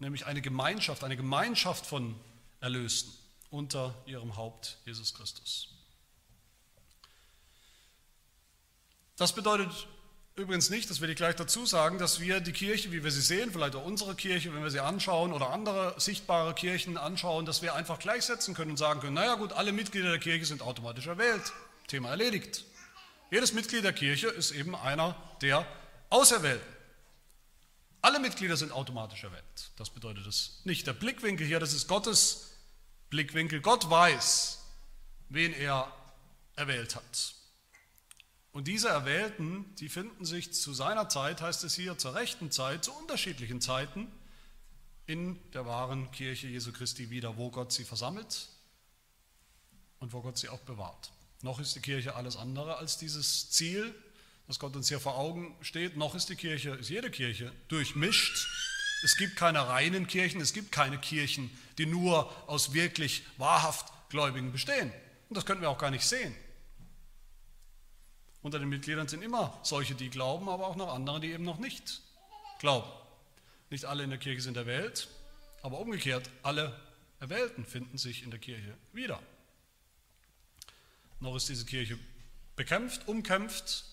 nämlich 0.00 0.26
eine 0.26 0.42
Gemeinschaft, 0.42 1.02
eine 1.02 1.16
Gemeinschaft 1.16 1.86
von 1.86 2.14
Erlösten 2.60 3.10
unter 3.48 3.94
ihrem 4.04 4.36
Haupt 4.36 4.76
Jesus 4.84 5.14
Christus. 5.14 5.68
Das 9.16 9.34
bedeutet 9.34 9.70
übrigens 10.36 10.68
nicht, 10.68 10.90
das 10.90 11.00
will 11.00 11.08
ich 11.08 11.16
gleich 11.16 11.36
dazu 11.36 11.64
sagen, 11.64 11.96
dass 11.96 12.20
wir 12.20 12.40
die 12.40 12.52
Kirche, 12.52 12.92
wie 12.92 13.02
wir 13.02 13.12
sie 13.12 13.22
sehen, 13.22 13.50
vielleicht 13.50 13.76
auch 13.76 13.86
unsere 13.86 14.14
Kirche, 14.14 14.52
wenn 14.52 14.62
wir 14.62 14.70
sie 14.70 14.80
anschauen 14.80 15.32
oder 15.32 15.48
andere 15.48 15.98
sichtbare 15.98 16.52
Kirchen 16.52 16.98
anschauen, 16.98 17.46
dass 17.46 17.62
wir 17.62 17.74
einfach 17.74 17.98
gleichsetzen 17.98 18.52
können 18.52 18.72
und 18.72 18.76
sagen 18.76 19.00
können, 19.00 19.14
naja 19.14 19.36
gut, 19.36 19.54
alle 19.54 19.72
Mitglieder 19.72 20.10
der 20.10 20.18
Kirche 20.18 20.44
sind 20.44 20.60
automatisch 20.60 21.06
erwählt. 21.06 21.50
Thema 21.92 22.08
erledigt. 22.08 22.64
Jedes 23.30 23.52
Mitglied 23.52 23.84
der 23.84 23.92
Kirche 23.92 24.28
ist 24.28 24.52
eben 24.52 24.74
einer 24.74 25.14
der 25.42 25.66
Auserwählten. 26.08 26.66
Alle 28.00 28.18
Mitglieder 28.18 28.56
sind 28.56 28.72
automatisch 28.72 29.24
erwählt. 29.24 29.70
Das 29.76 29.90
bedeutet 29.90 30.26
es 30.26 30.62
nicht. 30.64 30.86
Der 30.86 30.94
Blickwinkel 30.94 31.46
hier, 31.46 31.60
das 31.60 31.74
ist 31.74 31.88
Gottes 31.88 32.56
Blickwinkel. 33.10 33.60
Gott 33.60 33.90
weiß, 33.90 34.58
wen 35.28 35.52
er 35.52 35.92
erwählt 36.56 36.96
hat. 36.96 37.34
Und 38.52 38.68
diese 38.68 38.88
Erwählten, 38.88 39.74
die 39.76 39.90
finden 39.90 40.24
sich 40.24 40.54
zu 40.54 40.72
seiner 40.72 41.10
Zeit, 41.10 41.42
heißt 41.42 41.62
es 41.64 41.74
hier, 41.74 41.98
zur 41.98 42.14
rechten 42.14 42.50
Zeit, 42.50 42.84
zu 42.84 42.92
unterschiedlichen 42.94 43.60
Zeiten 43.60 44.10
in 45.04 45.38
der 45.52 45.66
wahren 45.66 46.10
Kirche 46.10 46.46
Jesu 46.48 46.72
Christi 46.72 47.10
wieder, 47.10 47.36
wo 47.36 47.50
Gott 47.50 47.70
sie 47.70 47.84
versammelt 47.84 48.48
und 49.98 50.14
wo 50.14 50.22
Gott 50.22 50.38
sie 50.38 50.48
auch 50.48 50.60
bewahrt. 50.60 51.12
Noch 51.42 51.58
ist 51.58 51.74
die 51.74 51.80
Kirche 51.80 52.14
alles 52.14 52.36
andere 52.36 52.76
als 52.76 52.98
dieses 52.98 53.50
Ziel, 53.50 53.92
das 54.46 54.60
Gott 54.60 54.74
uns 54.76 54.88
hier 54.88 55.00
vor 55.00 55.18
Augen 55.18 55.56
steht. 55.60 55.96
Noch 55.96 56.14
ist 56.14 56.28
die 56.28 56.36
Kirche, 56.36 56.70
ist 56.70 56.88
jede 56.88 57.10
Kirche 57.10 57.52
durchmischt. 57.68 58.48
Es 59.04 59.16
gibt 59.16 59.34
keine 59.34 59.66
reinen 59.66 60.06
Kirchen, 60.06 60.40
es 60.40 60.52
gibt 60.52 60.70
keine 60.70 60.98
Kirchen, 60.98 61.50
die 61.78 61.86
nur 61.86 62.30
aus 62.48 62.72
wirklich 62.72 63.24
wahrhaft 63.38 63.92
Gläubigen 64.08 64.52
bestehen. 64.52 64.92
Und 65.28 65.36
das 65.36 65.44
könnten 65.44 65.62
wir 65.62 65.70
auch 65.70 65.78
gar 65.78 65.90
nicht 65.90 66.06
sehen. 66.06 66.34
Unter 68.42 68.60
den 68.60 68.68
Mitgliedern 68.68 69.08
sind 69.08 69.22
immer 69.22 69.58
solche, 69.62 69.96
die 69.96 70.10
glauben, 70.10 70.48
aber 70.48 70.66
auch 70.66 70.76
noch 70.76 70.94
andere, 70.94 71.18
die 71.18 71.32
eben 71.32 71.44
noch 71.44 71.58
nicht 71.58 72.02
glauben. 72.60 72.88
Nicht 73.70 73.84
alle 73.84 74.04
in 74.04 74.10
der 74.10 74.18
Kirche 74.18 74.42
sind 74.42 74.56
erwählt, 74.56 75.08
aber 75.62 75.78
umgekehrt, 75.78 76.28
alle 76.42 76.78
Erwählten 77.18 77.64
finden 77.64 77.98
sich 77.98 78.22
in 78.22 78.30
der 78.30 78.38
Kirche 78.38 78.76
wieder. 78.92 79.20
Noch 81.22 81.36
ist 81.36 81.48
diese 81.48 81.64
Kirche 81.64 81.96
bekämpft, 82.56 83.06
umkämpft, 83.06 83.84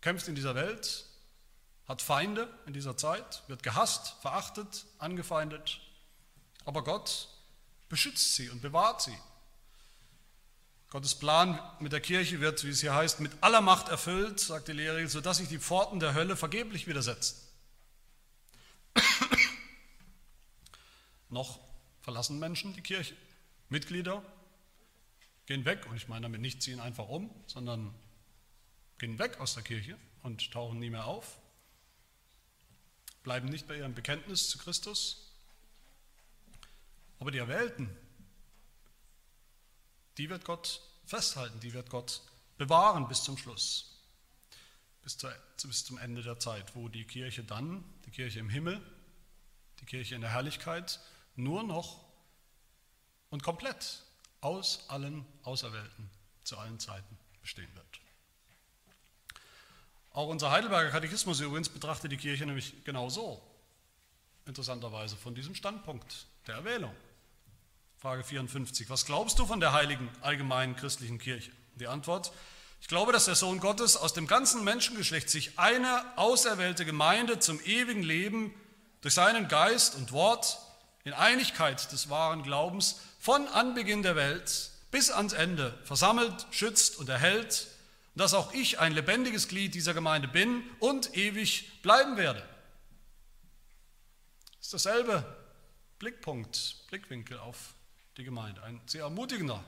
kämpft 0.00 0.28
in 0.28 0.34
dieser 0.34 0.54
Welt, 0.54 1.04
hat 1.86 2.00
Feinde 2.00 2.48
in 2.64 2.72
dieser 2.72 2.96
Zeit, 2.96 3.42
wird 3.48 3.62
gehasst, 3.62 4.14
verachtet, 4.22 4.86
angefeindet, 4.98 5.78
aber 6.64 6.84
Gott 6.84 7.28
beschützt 7.90 8.34
sie 8.34 8.48
und 8.48 8.62
bewahrt 8.62 9.02
sie 9.02 9.16
Gottes 10.88 11.14
Plan 11.14 11.60
mit 11.80 11.92
der 11.92 12.00
Kirche 12.00 12.40
wird, 12.40 12.64
wie 12.64 12.70
es 12.70 12.80
hier 12.80 12.94
heißt, 12.94 13.20
mit 13.20 13.32
aller 13.42 13.60
Macht 13.60 13.90
erfüllt, 13.90 14.40
sagt 14.40 14.68
die 14.68 14.72
Lehre, 14.72 15.06
sodass 15.08 15.36
sich 15.36 15.48
die 15.48 15.58
Pforten 15.58 16.00
der 16.00 16.14
Hölle 16.14 16.34
vergeblich 16.34 16.86
widersetzen. 16.86 17.36
Noch 21.28 21.60
verlassen 22.00 22.38
Menschen 22.38 22.72
die 22.72 22.82
Kirche. 22.82 23.14
Mitglieder 23.68 24.22
gehen 25.52 25.66
weg, 25.66 25.84
und 25.86 25.96
ich 25.96 26.08
meine 26.08 26.22
damit 26.22 26.40
nicht 26.40 26.62
ziehen 26.62 26.80
einfach 26.80 27.08
um, 27.08 27.30
sondern 27.46 27.94
gehen 28.96 29.18
weg 29.18 29.38
aus 29.38 29.52
der 29.52 29.62
Kirche 29.62 29.98
und 30.22 30.50
tauchen 30.50 30.78
nie 30.78 30.88
mehr 30.88 31.04
auf, 31.04 31.38
bleiben 33.22 33.50
nicht 33.50 33.68
bei 33.68 33.76
ihrem 33.76 33.92
Bekenntnis 33.92 34.48
zu 34.48 34.56
Christus. 34.56 35.30
Aber 37.18 37.30
die 37.30 37.36
Erwählten, 37.36 37.94
die 40.16 40.30
wird 40.30 40.46
Gott 40.46 40.80
festhalten, 41.04 41.60
die 41.60 41.74
wird 41.74 41.90
Gott 41.90 42.22
bewahren 42.56 43.06
bis 43.06 43.22
zum 43.22 43.36
Schluss, 43.36 44.00
bis, 45.02 45.18
zu, 45.18 45.28
bis 45.64 45.84
zum 45.84 45.98
Ende 45.98 46.22
der 46.22 46.38
Zeit, 46.38 46.74
wo 46.74 46.88
die 46.88 47.04
Kirche 47.04 47.44
dann, 47.44 47.84
die 48.06 48.10
Kirche 48.10 48.38
im 48.38 48.48
Himmel, 48.48 48.80
die 49.80 49.84
Kirche 49.84 50.14
in 50.14 50.22
der 50.22 50.30
Herrlichkeit, 50.30 50.98
nur 51.36 51.62
noch 51.62 52.02
und 53.28 53.42
komplett 53.42 54.02
aus 54.42 54.84
allen 54.88 55.24
Auserwählten 55.44 56.10
zu 56.44 56.58
allen 56.58 56.78
Zeiten 56.78 57.18
bestehen 57.40 57.74
wird. 57.74 57.86
Auch 60.12 60.28
unser 60.28 60.50
Heidelberger 60.50 60.90
Katechismus 60.90 61.40
übrigens 61.40 61.70
betrachtet 61.70 62.12
die 62.12 62.18
Kirche 62.18 62.44
nämlich 62.44 62.84
genau 62.84 63.08
so, 63.08 63.40
interessanterweise 64.44 65.16
von 65.16 65.34
diesem 65.34 65.54
Standpunkt 65.54 66.26
der 66.46 66.56
Erwählung. 66.56 66.94
Frage 67.98 68.24
54. 68.24 68.90
Was 68.90 69.06
glaubst 69.06 69.38
du 69.38 69.46
von 69.46 69.60
der 69.60 69.72
heiligen 69.72 70.10
allgemeinen 70.20 70.76
christlichen 70.76 71.18
Kirche? 71.18 71.52
Die 71.76 71.86
Antwort, 71.86 72.32
ich 72.80 72.88
glaube, 72.88 73.12
dass 73.12 73.26
der 73.26 73.36
Sohn 73.36 73.60
Gottes 73.60 73.96
aus 73.96 74.12
dem 74.12 74.26
ganzen 74.26 74.64
Menschengeschlecht 74.64 75.30
sich 75.30 75.58
eine 75.58 76.04
auserwählte 76.18 76.84
Gemeinde 76.84 77.38
zum 77.38 77.60
ewigen 77.60 78.02
Leben 78.02 78.52
durch 79.00 79.14
seinen 79.14 79.48
Geist 79.48 79.94
und 79.94 80.12
Wort 80.12 80.58
in 81.04 81.12
Einigkeit 81.12 81.90
des 81.92 82.10
wahren 82.10 82.42
Glaubens 82.42 83.00
von 83.22 83.46
Anbeginn 83.46 84.02
der 84.02 84.16
Welt 84.16 84.72
bis 84.90 85.12
ans 85.12 85.32
Ende 85.32 85.78
versammelt, 85.84 86.44
schützt 86.50 86.98
und 86.98 87.08
erhält 87.08 87.68
dass 88.14 88.34
auch 88.34 88.52
ich 88.52 88.78
ein 88.78 88.92
lebendiges 88.92 89.48
Glied 89.48 89.74
dieser 89.74 89.94
Gemeinde 89.94 90.28
bin 90.28 90.62
und 90.80 91.16
ewig 91.16 91.80
bleiben 91.82 92.16
werde. 92.16 92.46
Das 94.58 94.66
ist 94.66 94.74
dasselbe 94.74 95.24
Blickpunkt, 95.98 96.84
Blickwinkel 96.88 97.38
auf 97.38 97.74
die 98.16 98.24
Gemeinde. 98.24 98.62
Ein 98.64 98.80
sehr 98.86 99.04
ermutigender 99.04 99.64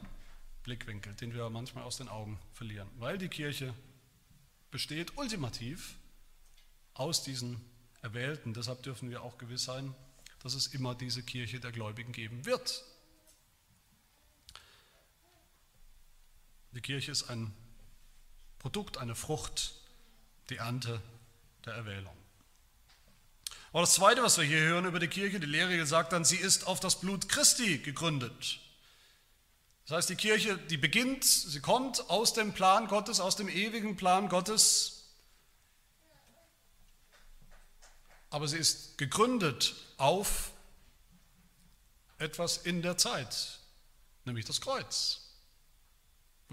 Blickwinkel, 0.63 1.15
den 1.15 1.33
wir 1.33 1.49
manchmal 1.49 1.85
aus 1.85 1.97
den 1.97 2.09
Augen 2.09 2.39
verlieren, 2.53 2.91
weil 2.99 3.19
die 3.19 3.29
Kirche 3.29 3.73
besteht 4.71 5.17
ultimativ 5.17 5.95
aus 6.93 7.23
diesen 7.23 7.65
Erwählten. 8.03 8.53
Deshalb 8.53 8.83
dürfen 8.83 9.11
wir 9.11 9.23
auch 9.23 9.39
gewiss 9.39 9.65
sein, 9.65 9.95
dass 10.43 10.55
es 10.55 10.67
immer 10.67 10.95
diese 10.95 11.23
Kirche 11.23 11.61
der 11.61 11.73
Gläubigen 11.73 12.13
geben 12.13 12.45
wird. 12.45 12.85
Die 16.75 16.81
Kirche 16.81 17.13
ist 17.13 17.31
ein 17.31 17.55
Produkt, 18.59 18.99
eine 18.99 19.15
Frucht, 19.15 19.75
die 20.51 20.57
Ernte 20.57 21.01
der 21.65 21.75
Erwählung. 21.75 22.17
Aber 23.73 23.83
das 23.83 23.95
Zweite, 23.95 24.23
was 24.23 24.39
wir 24.39 24.45
hier 24.45 24.61
hören 24.61 24.85
über 24.85 24.99
die 24.99 25.09
Kirche, 25.09 25.41
die 25.41 25.47
Lehre 25.47 25.87
sagt 25.87 26.13
dann, 26.13 26.25
sie 26.25 26.37
ist 26.37 26.67
auf 26.67 26.81
das 26.81 27.01
Blut 27.01 27.29
Christi 27.29 27.79
gegründet. 27.79 28.61
Das 29.87 29.99
heißt, 29.99 30.11
die 30.11 30.17
Kirche, 30.17 30.57
die 30.57 30.77
beginnt, 30.77 31.25
sie 31.25 31.61
kommt 31.61 32.09
aus 32.09 32.33
dem 32.33 32.53
Plan 32.55 32.89
Gottes, 32.89 33.21
aus 33.21 33.37
dem 33.37 33.49
ewigen 33.49 33.97
Plan 33.97 34.29
Gottes, 34.29 35.05
aber 38.31 38.49
sie 38.49 38.59
ist 38.59 38.99
gegründet 38.99 39.75
auf 39.97 40.51
etwas 42.19 42.57
in 42.57 42.83
der 42.83 42.97
Zeit, 42.97 43.61
nämlich 44.25 44.45
das 44.45 44.61
Kreuz, 44.61 45.24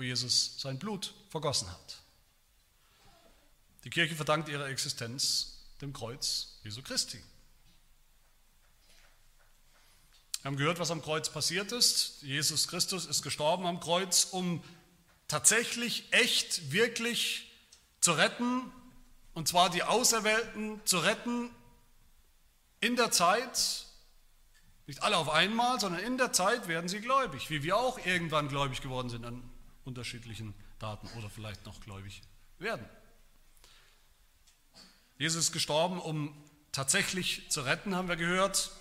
wo 0.02 0.04
Jesus 0.04 0.56
sein 0.58 0.80
Blut 0.80 1.14
vergossen 1.30 1.72
hat. 1.72 2.02
Die 3.84 3.92
Kirche 3.92 4.16
verdankt 4.16 4.50
ihre 4.50 4.66
Existenz 4.66 5.60
dem 5.80 5.94
Kreuz 5.94 6.58
Jesu 6.64 6.82
Christi. 6.82 7.22
Wir 10.42 10.46
haben 10.46 10.58
gehört, 10.58 10.80
was 10.80 10.90
am 10.90 11.04
Kreuz 11.04 11.30
passiert 11.30 11.72
ist. 11.72 12.24
Jesus 12.24 12.68
Christus 12.68 13.06
ist 13.06 13.22
gestorben 13.22 13.68
am 13.68 13.80
Kreuz, 13.80 14.24
um 14.32 14.64
tatsächlich, 15.28 16.06
echt, 16.10 16.72
wirklich 16.72 17.52
zu 18.00 18.14
retten, 18.14 18.72
und 19.36 19.48
zwar 19.48 19.70
die 19.70 19.84
Auserwählten 19.84 20.82
zu 20.84 20.98
retten 20.98 21.52
in 22.80 22.96
der 22.96 23.12
Zeit, 23.12 23.86
nicht 24.88 25.04
alle 25.04 25.18
auf 25.18 25.30
einmal, 25.30 25.80
sondern 25.80 26.02
in 26.02 26.18
der 26.18 26.34
Zeit 26.34 26.68
werden 26.68 26.90
sie 26.90 27.02
gläubig, 27.02 27.52
wie 27.52 27.62
wir 27.62 27.78
auch 27.78 28.04
irgendwann 28.04 28.50
gläubig 28.50 28.82
geworden 28.82 29.12
sind 29.12 29.26
an 29.26 29.48
unterschiedlichen 29.86 30.54
Daten 30.80 31.08
oder 31.18 31.30
vielleicht 31.30 31.66
noch 31.66 31.80
gläubig 31.82 32.22
werden. 32.60 32.88
Jesus 35.18 35.46
ist 35.46 35.52
gestorben, 35.52 36.00
um 36.00 36.34
tatsächlich 36.72 37.50
zu 37.50 37.62
retten, 37.62 37.96
haben 37.96 38.08
wir 38.08 38.16
gehört. 38.16 38.72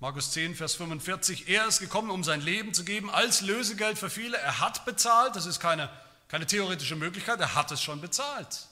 Markus 0.00 0.32
10, 0.32 0.54
Vers 0.54 0.74
45. 0.74 1.48
Er 1.48 1.66
ist 1.66 1.80
gekommen, 1.80 2.10
um 2.10 2.24
sein 2.24 2.40
Leben 2.40 2.74
zu 2.74 2.84
geben 2.84 3.08
als 3.08 3.40
Lösegeld 3.40 3.98
für 3.98 4.10
viele. 4.10 4.36
Er 4.36 4.60
hat 4.60 4.84
bezahlt, 4.84 5.36
das 5.36 5.46
ist 5.46 5.60
keine, 5.60 5.88
keine 6.28 6.46
theoretische 6.46 6.96
Möglichkeit, 6.96 7.40
er 7.40 7.54
hat 7.54 7.70
es 7.70 7.82
schon 7.82 8.00
bezahlt. 8.00 8.66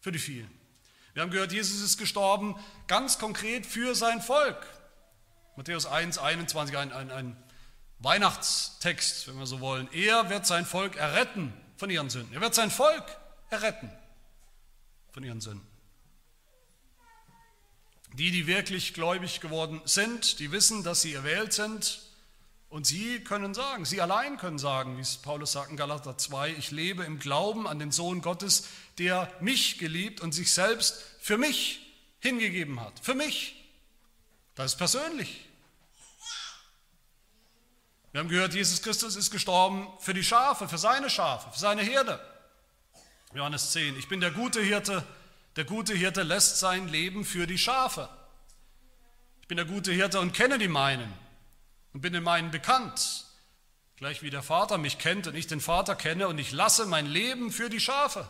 für 0.00 0.12
die 0.12 0.18
vielen. 0.18 0.50
Wir 1.14 1.22
haben 1.22 1.30
gehört, 1.30 1.52
Jesus 1.52 1.82
ist 1.82 1.98
gestorben 1.98 2.56
ganz 2.86 3.18
konkret 3.18 3.66
für 3.66 3.94
sein 3.94 4.22
Volk. 4.22 4.66
Matthäus 5.56 5.84
1, 5.84 6.18
21, 6.18 6.76
ein, 6.76 6.92
ein, 6.92 7.10
ein 7.10 7.41
Weihnachtstext, 8.02 9.28
wenn 9.28 9.38
wir 9.38 9.46
so 9.46 9.60
wollen. 9.60 9.88
Er 9.92 10.28
wird 10.30 10.46
sein 10.46 10.66
Volk 10.66 10.96
erretten 10.96 11.52
von 11.76 11.90
ihren 11.90 12.10
Sünden. 12.10 12.34
Er 12.34 12.40
wird 12.40 12.54
sein 12.54 12.70
Volk 12.70 13.04
erretten 13.50 13.90
von 15.12 15.22
ihren 15.22 15.40
Sünden. 15.40 15.66
Die, 18.14 18.30
die 18.30 18.46
wirklich 18.46 18.92
gläubig 18.92 19.40
geworden 19.40 19.80
sind, 19.84 20.38
die 20.38 20.52
wissen, 20.52 20.82
dass 20.82 21.00
sie 21.00 21.14
erwählt 21.14 21.52
sind 21.52 22.02
und 22.68 22.86
sie 22.86 23.20
können 23.20 23.54
sagen, 23.54 23.84
sie 23.84 24.00
allein 24.00 24.36
können 24.36 24.58
sagen, 24.58 24.96
wie 24.96 25.02
es 25.02 25.16
Paulus 25.16 25.52
sagt 25.52 25.70
in 25.70 25.76
Galater 25.76 26.18
2, 26.18 26.50
ich 26.50 26.70
lebe 26.70 27.04
im 27.04 27.18
Glauben 27.18 27.66
an 27.66 27.78
den 27.78 27.90
Sohn 27.90 28.20
Gottes, 28.20 28.66
der 28.98 29.32
mich 29.40 29.78
geliebt 29.78 30.20
und 30.20 30.32
sich 30.32 30.52
selbst 30.52 31.02
für 31.20 31.38
mich 31.38 31.80
hingegeben 32.20 32.80
hat. 32.80 32.98
Für 33.00 33.14
mich. 33.14 33.56
Das 34.54 34.72
ist 34.72 34.78
persönlich. 34.78 35.46
Wir 38.12 38.20
haben 38.20 38.28
gehört, 38.28 38.52
Jesus 38.52 38.82
Christus 38.82 39.16
ist 39.16 39.30
gestorben 39.30 39.88
für 39.98 40.12
die 40.12 40.22
Schafe, 40.22 40.68
für 40.68 40.76
seine 40.76 41.08
Schafe, 41.08 41.50
für 41.50 41.58
seine 41.58 41.82
Herde. 41.82 42.20
Johannes 43.34 43.72
10, 43.72 43.98
ich 43.98 44.06
bin 44.08 44.20
der 44.20 44.30
gute 44.30 44.60
Hirte, 44.60 45.02
der 45.56 45.64
gute 45.64 45.94
Hirte 45.94 46.22
lässt 46.22 46.58
sein 46.58 46.88
Leben 46.88 47.24
für 47.24 47.46
die 47.46 47.56
Schafe. 47.56 48.10
Ich 49.40 49.48
bin 49.48 49.56
der 49.56 49.64
gute 49.64 49.92
Hirte 49.92 50.20
und 50.20 50.34
kenne 50.34 50.58
die 50.58 50.68
meinen 50.68 51.10
und 51.94 52.02
bin 52.02 52.12
den 52.12 52.22
meinen 52.22 52.50
bekannt, 52.50 53.24
gleich 53.96 54.22
wie 54.22 54.28
der 54.28 54.42
Vater 54.42 54.76
mich 54.76 54.98
kennt 54.98 55.26
und 55.26 55.34
ich 55.34 55.46
den 55.46 55.62
Vater 55.62 55.94
kenne 55.94 56.28
und 56.28 56.36
ich 56.36 56.52
lasse 56.52 56.84
mein 56.84 57.06
Leben 57.06 57.50
für 57.50 57.70
die 57.70 57.80
Schafe 57.80 58.28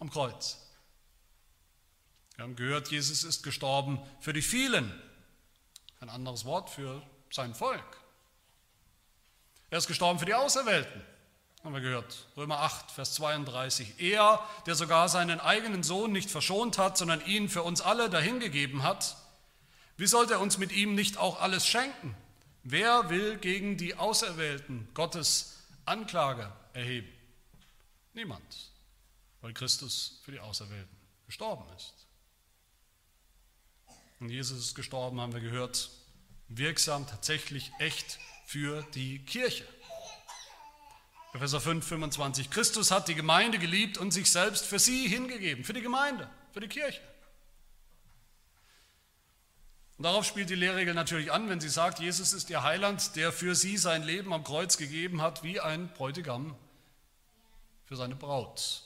am 0.00 0.10
Kreuz. 0.10 0.58
Wir 2.36 2.44
haben 2.44 2.56
gehört, 2.56 2.90
Jesus 2.90 3.24
ist 3.24 3.42
gestorben 3.42 3.98
für 4.20 4.34
die 4.34 4.42
vielen. 4.42 4.92
Ein 6.00 6.10
anderes 6.10 6.44
Wort 6.44 6.68
für 6.68 7.02
sein 7.30 7.54
Volk. 7.54 7.97
Er 9.70 9.78
ist 9.78 9.86
gestorben 9.86 10.18
für 10.18 10.24
die 10.24 10.34
Auserwählten, 10.34 11.02
haben 11.62 11.74
wir 11.74 11.82
gehört. 11.82 12.26
Römer 12.36 12.60
8, 12.60 12.90
Vers 12.90 13.14
32. 13.14 14.00
Er, 14.00 14.42
der 14.66 14.74
sogar 14.74 15.08
seinen 15.08 15.40
eigenen 15.40 15.82
Sohn 15.82 16.12
nicht 16.12 16.30
verschont 16.30 16.78
hat, 16.78 16.96
sondern 16.96 17.24
ihn 17.26 17.48
für 17.48 17.62
uns 17.62 17.80
alle 17.80 18.08
dahingegeben 18.08 18.82
hat, 18.82 19.16
wie 19.98 20.06
sollte 20.06 20.34
er 20.34 20.40
uns 20.40 20.58
mit 20.58 20.72
ihm 20.72 20.94
nicht 20.94 21.18
auch 21.18 21.40
alles 21.40 21.66
schenken? 21.66 22.14
Wer 22.62 23.10
will 23.10 23.36
gegen 23.36 23.76
die 23.76 23.96
Auserwählten 23.96 24.88
Gottes 24.94 25.56
Anklage 25.86 26.52
erheben? 26.72 27.08
Niemand, 28.14 28.70
weil 29.40 29.52
Christus 29.52 30.20
für 30.24 30.30
die 30.30 30.40
Auserwählten 30.40 30.96
gestorben 31.26 31.64
ist. 31.76 31.94
Und 34.20 34.30
Jesus 34.30 34.58
ist 34.58 34.74
gestorben, 34.74 35.20
haben 35.20 35.32
wir 35.32 35.40
gehört, 35.40 35.90
wirksam, 36.48 37.06
tatsächlich 37.06 37.70
echt 37.78 38.18
für 38.48 38.82
die 38.94 39.18
Kirche. 39.26 39.68
Epheser 41.34 41.60
5, 41.60 41.86
25. 41.86 42.48
Christus 42.48 42.90
hat 42.90 43.06
die 43.06 43.14
Gemeinde 43.14 43.58
geliebt 43.58 43.98
und 43.98 44.10
sich 44.10 44.32
selbst 44.32 44.64
für 44.64 44.78
sie 44.78 45.06
hingegeben, 45.06 45.64
für 45.64 45.74
die 45.74 45.82
Gemeinde, 45.82 46.30
für 46.52 46.60
die 46.60 46.68
Kirche. 46.68 47.02
Und 49.98 50.04
darauf 50.04 50.24
spielt 50.24 50.48
die 50.48 50.54
Lehrregel 50.54 50.94
natürlich 50.94 51.30
an, 51.30 51.50
wenn 51.50 51.60
sie 51.60 51.68
sagt, 51.68 51.98
Jesus 51.98 52.32
ist 52.32 52.48
ihr 52.48 52.62
Heiland, 52.62 53.16
der 53.16 53.32
für 53.32 53.54
sie 53.54 53.76
sein 53.76 54.02
Leben 54.02 54.32
am 54.32 54.44
Kreuz 54.44 54.78
gegeben 54.78 55.20
hat, 55.20 55.42
wie 55.42 55.60
ein 55.60 55.92
Bräutigam 55.92 56.56
für 57.84 57.96
seine 57.96 58.16
Braut. 58.16 58.82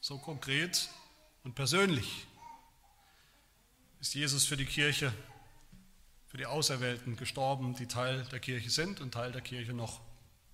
So 0.00 0.18
konkret 0.18 0.88
und 1.42 1.56
persönlich 1.56 2.28
ist 3.98 4.14
Jesus 4.14 4.46
für 4.46 4.56
die 4.56 4.66
Kirche 4.66 5.12
für 6.30 6.36
die 6.36 6.46
Auserwählten 6.46 7.16
gestorben, 7.16 7.74
die 7.74 7.88
Teil 7.88 8.22
der 8.30 8.38
Kirche 8.38 8.70
sind 8.70 9.00
und 9.00 9.12
Teil 9.12 9.32
der 9.32 9.40
Kirche 9.40 9.74
noch 9.74 10.00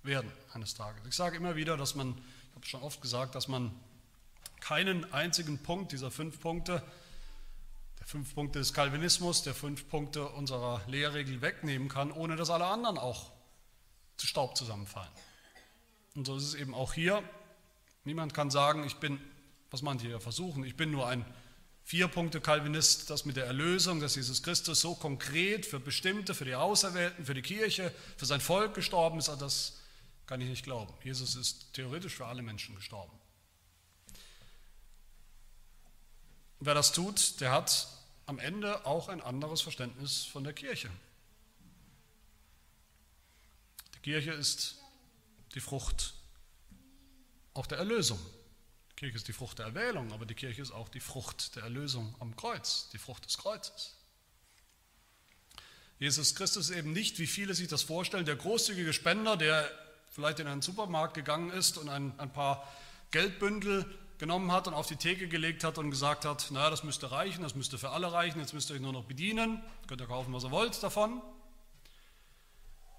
werden 0.01 0.31
eines 0.51 0.73
Tages. 0.73 1.05
Ich 1.07 1.15
sage 1.15 1.37
immer 1.37 1.55
wieder, 1.55 1.77
dass 1.77 1.93
man, 1.93 2.17
ich 2.49 2.55
habe 2.55 2.65
schon 2.65 2.81
oft 2.81 2.99
gesagt, 2.99 3.35
dass 3.35 3.47
man 3.47 3.71
keinen 4.59 5.13
einzigen 5.13 5.59
Punkt 5.59 5.91
dieser 5.91 6.09
fünf 6.09 6.39
Punkte, 6.39 6.81
der 7.99 8.07
fünf 8.07 8.33
Punkte 8.33 8.57
des 8.57 8.73
Calvinismus, 8.73 9.43
der 9.43 9.53
fünf 9.53 9.87
Punkte 9.87 10.27
unserer 10.29 10.81
Lehrregel 10.87 11.43
wegnehmen 11.43 11.89
kann, 11.89 12.11
ohne 12.11 12.37
dass 12.37 12.49
alle 12.49 12.65
anderen 12.65 12.97
auch 12.97 13.31
zu 14.17 14.25
Staub 14.25 14.57
zusammenfallen. 14.57 15.11
Und 16.15 16.25
so 16.25 16.37
ist 16.37 16.43
es 16.43 16.53
eben 16.55 16.73
auch 16.73 16.93
hier. 16.93 17.21
Niemand 18.03 18.33
kann 18.33 18.49
sagen, 18.49 18.83
ich 18.83 18.95
bin, 18.95 19.19
was 19.69 19.83
manche 19.83 20.07
hier 20.07 20.19
versuchen, 20.19 20.63
ich 20.63 20.75
bin 20.75 20.89
nur 20.89 21.07
ein 21.07 21.23
Vier 21.87 22.09
Punkte 22.09 22.41
Calvinist, 22.41 23.09
das 23.09 23.23
mit 23.23 23.37
der 23.37 23.45
Erlösung, 23.45 24.01
dass 24.01 24.15
Jesus 24.15 24.43
Christus 24.43 24.81
so 24.81 24.93
konkret 24.93 25.65
für 25.65 25.79
Bestimmte, 25.79 26.35
für 26.35 26.43
die 26.43 26.53
Auserwählten, 26.53 27.25
für 27.25 27.33
die 27.33 27.41
Kirche, 27.41 27.95
für 28.17 28.25
sein 28.25 28.41
Volk 28.41 28.73
gestorben 28.73 29.19
ist, 29.19 29.29
das 29.39 29.79
kann 30.25 30.41
ich 30.41 30.49
nicht 30.49 30.65
glauben. 30.65 30.93
Jesus 31.01 31.37
ist 31.37 31.71
theoretisch 31.71 32.13
für 32.13 32.25
alle 32.25 32.41
Menschen 32.41 32.75
gestorben. 32.75 33.17
Wer 36.59 36.73
das 36.73 36.91
tut, 36.91 37.39
der 37.39 37.53
hat 37.53 37.87
am 38.25 38.37
Ende 38.37 38.85
auch 38.85 39.07
ein 39.07 39.21
anderes 39.21 39.61
Verständnis 39.61 40.25
von 40.25 40.43
der 40.43 40.51
Kirche. 40.51 40.89
Die 43.95 43.99
Kirche 44.01 44.31
ist 44.33 44.75
die 45.55 45.61
Frucht 45.61 46.15
auch 47.53 47.65
der 47.65 47.77
Erlösung. 47.77 48.19
Kirche 48.97 49.15
ist 49.15 49.27
die 49.27 49.33
Frucht 49.33 49.59
der 49.59 49.67
Erwählung, 49.67 50.11
aber 50.11 50.25
die 50.25 50.33
Kirche 50.33 50.59
ist 50.59 50.71
auch 50.71 50.89
die 50.89 50.99
Frucht 50.99 51.55
der 51.55 51.63
Erlösung 51.63 52.15
am 52.19 52.35
Kreuz, 52.35 52.89
die 52.91 52.97
Frucht 52.97 53.25
des 53.25 53.37
Kreuzes. 53.37 53.95
Jesus 55.99 56.33
Christus 56.33 56.71
ist 56.71 56.75
eben 56.75 56.93
nicht, 56.93 57.19
wie 57.19 57.27
viele 57.27 57.53
sich 57.53 57.67
das 57.67 57.83
vorstellen, 57.83 58.25
der 58.25 58.35
großzügige 58.35 58.93
Spender, 58.93 59.37
der 59.37 59.69
vielleicht 60.09 60.39
in 60.39 60.47
einen 60.47 60.63
Supermarkt 60.63 61.13
gegangen 61.13 61.51
ist 61.51 61.77
und 61.77 61.89
ein, 61.89 62.19
ein 62.19 62.33
paar 62.33 62.67
Geldbündel 63.11 63.85
genommen 64.17 64.51
hat 64.51 64.67
und 64.67 64.73
auf 64.73 64.87
die 64.87 64.95
Theke 64.95 65.27
gelegt 65.27 65.63
hat 65.63 65.77
und 65.77 65.91
gesagt 65.91 66.25
hat, 66.25 66.49
naja, 66.49 66.71
das 66.71 66.83
müsste 66.83 67.11
reichen, 67.11 67.43
das 67.43 67.53
müsste 67.53 67.77
für 67.77 67.91
alle 67.91 68.11
reichen, 68.11 68.39
jetzt 68.39 68.53
müsst 68.53 68.71
ihr 68.71 68.75
euch 68.75 68.81
nur 68.81 68.93
noch 68.93 69.05
bedienen, 69.05 69.61
könnt 69.85 70.01
ihr 70.01 70.07
kaufen, 70.07 70.33
was 70.33 70.43
ihr 70.43 70.49
wollt 70.49 70.81
davon. 70.81 71.21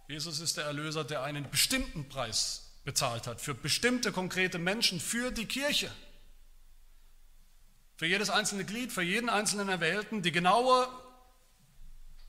Jesus 0.06 0.38
ist 0.38 0.58
der 0.58 0.64
Erlöser, 0.64 1.02
der 1.02 1.24
einen 1.24 1.50
bestimmten 1.50 2.08
Preis 2.08 2.67
bezahlt 2.88 3.26
hat, 3.26 3.38
für 3.38 3.52
bestimmte 3.54 4.12
konkrete 4.12 4.58
Menschen, 4.58 4.98
für 4.98 5.30
die 5.30 5.44
Kirche. 5.44 5.94
Für 7.96 8.06
jedes 8.06 8.30
einzelne 8.30 8.64
Glied, 8.64 8.90
für 8.92 9.02
jeden 9.02 9.28
einzelnen 9.28 9.68
Erwählten, 9.68 10.22
die 10.22 10.32
genaue, 10.32 10.88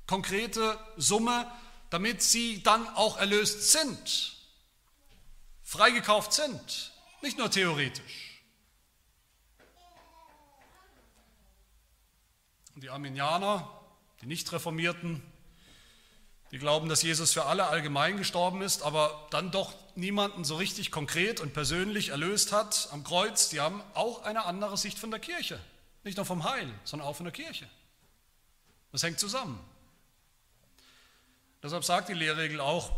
konkrete 0.06 0.78
Summe, 0.98 1.50
damit 1.92 2.22
sie 2.22 2.62
dann 2.62 2.86
auch 2.90 3.18
erlöst 3.18 3.72
sind, 3.72 4.36
freigekauft 5.64 6.34
sind, 6.34 6.92
nicht 7.22 7.38
nur 7.38 7.50
theoretisch. 7.50 8.44
Und 12.76 12.84
die 12.84 12.90
Arminianer, 12.90 13.82
die 14.20 14.26
Nicht-Reformierten, 14.26 15.24
die 16.52 16.58
glauben, 16.58 16.90
dass 16.90 17.04
Jesus 17.04 17.34
für 17.34 17.46
alle 17.46 17.68
allgemein 17.68 18.18
gestorben 18.18 18.62
ist, 18.62 18.82
aber 18.82 19.28
dann 19.30 19.52
doch 19.52 19.74
niemanden 19.96 20.44
so 20.44 20.56
richtig 20.56 20.92
konkret 20.92 21.40
und 21.40 21.54
persönlich 21.54 22.10
erlöst 22.10 22.52
hat 22.52 22.90
am 22.92 23.04
Kreuz. 23.04 23.50
Die 23.50 23.60
haben 23.60 23.84
auch 23.94 24.24
eine 24.24 24.46
andere 24.46 24.78
Sicht 24.78 24.98
von 24.98 25.12
der 25.12 25.20
Kirche. 25.20 25.60
Nicht 26.04 26.18
nur 26.18 26.26
vom 26.26 26.44
Heil, 26.44 26.68
sondern 26.86 27.08
auch 27.08 27.16
von 27.16 27.26
der 27.26 27.34
Kirche. 27.34 27.68
Das 28.92 29.04
hängt 29.04 29.20
zusammen. 29.20 29.60
Deshalb 31.62 31.84
sagt 31.84 32.10
die 32.10 32.14
Lehrregel 32.14 32.62
auch 32.62 32.92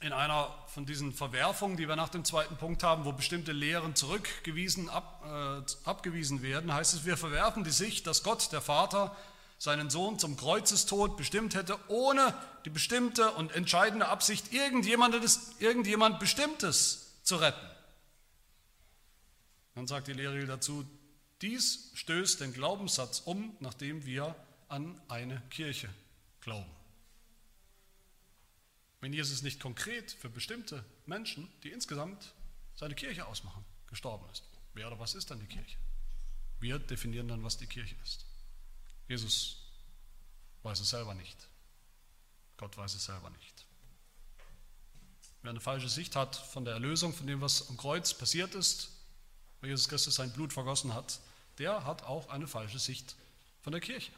in 0.00 0.12
einer 0.12 0.54
von 0.66 0.84
diesen 0.84 1.12
Verwerfungen, 1.12 1.76
die 1.76 1.88
wir 1.88 1.96
nach 1.96 2.08
dem 2.08 2.24
zweiten 2.24 2.56
Punkt 2.56 2.82
haben, 2.82 3.04
wo 3.04 3.12
bestimmte 3.12 3.52
Lehren 3.52 3.94
zurückgewiesen, 3.96 4.88
ab, 4.88 5.24
äh, 5.24 5.88
abgewiesen 5.88 6.42
werden, 6.42 6.72
heißt 6.72 6.94
es, 6.94 7.04
wir 7.04 7.16
verwerfen 7.16 7.64
die 7.64 7.70
Sicht, 7.70 8.06
dass 8.06 8.22
Gott, 8.22 8.52
der 8.52 8.60
Vater, 8.60 9.16
seinen 9.58 9.90
Sohn 9.90 10.18
zum 10.18 10.36
Kreuzestod 10.36 11.16
bestimmt 11.16 11.54
hätte, 11.54 11.78
ohne 11.88 12.32
die 12.64 12.70
bestimmte 12.70 13.32
und 13.32 13.52
entscheidende 13.52 14.08
Absicht, 14.08 14.52
irgendjemandes, 14.52 15.56
irgendjemand 15.58 16.20
Bestimmtes 16.20 17.20
zu 17.24 17.36
retten. 17.36 17.66
Dann 19.74 19.86
sagt 19.86 20.08
die 20.08 20.12
Lehre 20.12 20.46
dazu, 20.46 20.88
dies 21.42 21.90
stößt 21.94 22.40
den 22.40 22.52
Glaubenssatz 22.52 23.20
um, 23.20 23.56
nachdem 23.60 24.06
wir 24.06 24.34
an 24.68 25.00
eine 25.08 25.42
Kirche 25.50 25.88
glauben. 26.40 26.70
Wenn 29.00 29.12
Jesus 29.12 29.42
nicht 29.42 29.60
konkret 29.60 30.10
für 30.10 30.28
bestimmte 30.28 30.84
Menschen, 31.06 31.48
die 31.62 31.70
insgesamt 31.70 32.34
seine 32.74 32.94
Kirche 32.94 33.26
ausmachen, 33.26 33.64
gestorben 33.86 34.28
ist, 34.32 34.42
wer 34.74 34.88
oder 34.88 34.98
was 34.98 35.14
ist 35.14 35.30
dann 35.30 35.38
die 35.38 35.46
Kirche? 35.46 35.78
Wir 36.60 36.78
definieren 36.78 37.28
dann, 37.28 37.44
was 37.44 37.56
die 37.56 37.66
Kirche 37.66 37.94
ist. 38.02 38.27
Jesus 39.08 39.56
weiß 40.62 40.80
es 40.80 40.90
selber 40.90 41.14
nicht. 41.14 41.48
Gott 42.58 42.76
weiß 42.76 42.94
es 42.94 43.04
selber 43.04 43.30
nicht. 43.30 43.66
Wer 45.42 45.50
eine 45.50 45.60
falsche 45.60 45.88
Sicht 45.88 46.16
hat 46.16 46.36
von 46.36 46.64
der 46.64 46.74
Erlösung, 46.74 47.14
von 47.14 47.26
dem, 47.26 47.40
was 47.40 47.68
am 47.70 47.76
Kreuz 47.76 48.12
passiert 48.12 48.54
ist, 48.54 48.90
wo 49.60 49.66
Jesus 49.66 49.88
Christus 49.88 50.16
sein 50.16 50.32
Blut 50.32 50.52
vergossen 50.52 50.92
hat, 50.92 51.20
der 51.58 51.84
hat 51.84 52.02
auch 52.02 52.28
eine 52.28 52.46
falsche 52.46 52.78
Sicht 52.78 53.16
von 53.62 53.72
der 53.72 53.80
Kirche. 53.80 54.12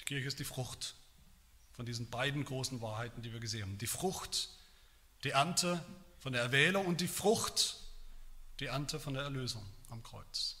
Die 0.00 0.04
Kirche 0.04 0.28
ist 0.28 0.38
die 0.38 0.44
Frucht 0.44 0.94
von 1.72 1.86
diesen 1.86 2.10
beiden 2.10 2.44
großen 2.44 2.80
Wahrheiten, 2.80 3.22
die 3.22 3.32
wir 3.32 3.40
gesehen 3.40 3.62
haben. 3.62 3.78
Die 3.78 3.86
Frucht, 3.86 4.50
die 5.24 5.30
Ernte 5.30 5.84
von 6.18 6.32
der 6.32 6.42
Erwählung 6.42 6.86
und 6.86 7.00
die 7.00 7.08
Frucht, 7.08 7.78
die 8.60 8.66
Ernte 8.66 9.00
von 9.00 9.14
der 9.14 9.22
Erlösung 9.22 9.64
am 9.88 10.02
Kreuz. 10.02 10.59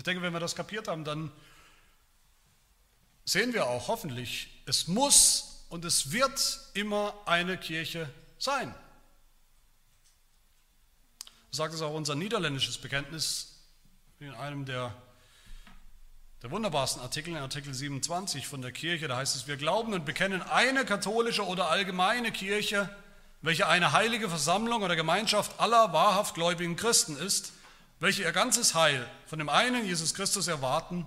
Ich 0.00 0.04
denke, 0.04 0.22
wenn 0.22 0.32
wir 0.32 0.40
das 0.40 0.56
kapiert 0.56 0.88
haben, 0.88 1.04
dann 1.04 1.30
sehen 3.26 3.52
wir 3.52 3.66
auch 3.66 3.88
hoffentlich, 3.88 4.48
es 4.64 4.88
muss 4.88 5.66
und 5.68 5.84
es 5.84 6.10
wird 6.10 6.58
immer 6.72 7.12
eine 7.26 7.58
Kirche 7.58 8.08
sein. 8.38 8.74
Sagt 11.50 11.74
es 11.74 11.82
auch 11.82 11.92
unser 11.92 12.14
niederländisches 12.14 12.78
Bekenntnis 12.78 13.58
in 14.20 14.32
einem 14.32 14.64
der, 14.64 14.94
der 16.42 16.50
wunderbarsten 16.50 17.02
Artikel, 17.02 17.32
in 17.32 17.36
Artikel 17.36 17.74
27 17.74 18.46
von 18.46 18.62
der 18.62 18.72
Kirche. 18.72 19.06
Da 19.06 19.18
heißt 19.18 19.36
es, 19.36 19.48
wir 19.48 19.58
glauben 19.58 19.92
und 19.92 20.06
bekennen 20.06 20.40
eine 20.40 20.86
katholische 20.86 21.44
oder 21.44 21.68
allgemeine 21.68 22.32
Kirche, 22.32 22.88
welche 23.42 23.68
eine 23.68 23.92
heilige 23.92 24.30
Versammlung 24.30 24.80
oder 24.80 24.96
Gemeinschaft 24.96 25.60
aller 25.60 25.92
wahrhaft 25.92 26.34
gläubigen 26.34 26.76
Christen 26.76 27.18
ist, 27.18 27.52
welche 28.00 28.22
ihr 28.22 28.32
ganzes 28.32 28.74
Heil 28.74 29.08
von 29.26 29.38
dem 29.38 29.48
einen 29.48 29.84
Jesus 29.84 30.14
Christus 30.14 30.48
erwarten, 30.48 31.06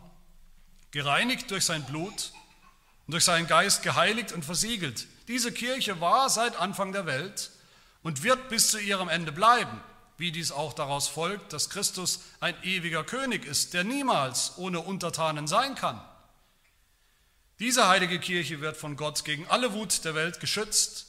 gereinigt 0.91 1.51
durch 1.51 1.65
sein 1.65 1.83
Blut 1.83 2.31
und 3.05 3.11
durch 3.11 3.25
seinen 3.25 3.47
Geist 3.47 3.83
geheiligt 3.83 4.31
und 4.31 4.45
versiegelt. 4.45 5.07
Diese 5.27 5.51
Kirche 5.51 5.99
war 5.99 6.29
seit 6.29 6.55
Anfang 6.55 6.93
der 6.93 7.05
Welt 7.05 7.51
und 8.03 8.23
wird 8.23 8.49
bis 8.49 8.71
zu 8.71 8.79
ihrem 8.79 9.09
Ende 9.09 9.31
bleiben, 9.31 9.79
wie 10.17 10.31
dies 10.31 10.51
auch 10.51 10.73
daraus 10.73 11.07
folgt, 11.07 11.51
dass 11.51 11.69
Christus 11.69 12.21
ein 12.39 12.55
ewiger 12.63 13.03
König 13.03 13.45
ist, 13.45 13.73
der 13.73 13.83
niemals 13.83 14.57
ohne 14.57 14.79
Untertanen 14.79 15.47
sein 15.47 15.75
kann. 15.75 16.01
Diese 17.59 17.87
heilige 17.87 18.19
Kirche 18.19 18.61
wird 18.61 18.77
von 18.77 18.95
Gott 18.95 19.25
gegen 19.25 19.47
alle 19.47 19.73
Wut 19.73 20.05
der 20.05 20.15
Welt 20.15 20.39
geschützt 20.39 21.07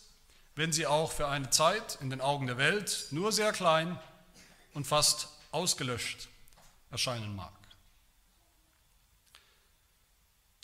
wenn 0.56 0.72
sie 0.72 0.86
auch 0.86 1.12
für 1.12 1.28
eine 1.28 1.50
Zeit 1.50 1.98
in 2.00 2.10
den 2.10 2.20
Augen 2.20 2.46
der 2.46 2.58
Welt 2.58 3.06
nur 3.10 3.32
sehr 3.32 3.52
klein 3.52 3.98
und 4.72 4.86
fast 4.86 5.28
ausgelöscht 5.54 6.28
erscheinen 6.90 7.34
mag. 7.36 7.52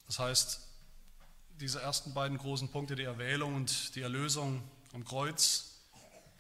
Das 0.07 0.19
heißt, 0.19 0.61
diese 1.61 1.81
ersten 1.81 2.13
beiden 2.13 2.37
großen 2.37 2.69
Punkte, 2.71 2.97
die 2.97 3.05
Erwählung 3.05 3.55
und 3.55 3.95
die 3.95 4.01
Erlösung 4.01 4.63
am 4.93 5.05
Kreuz, 5.05 5.77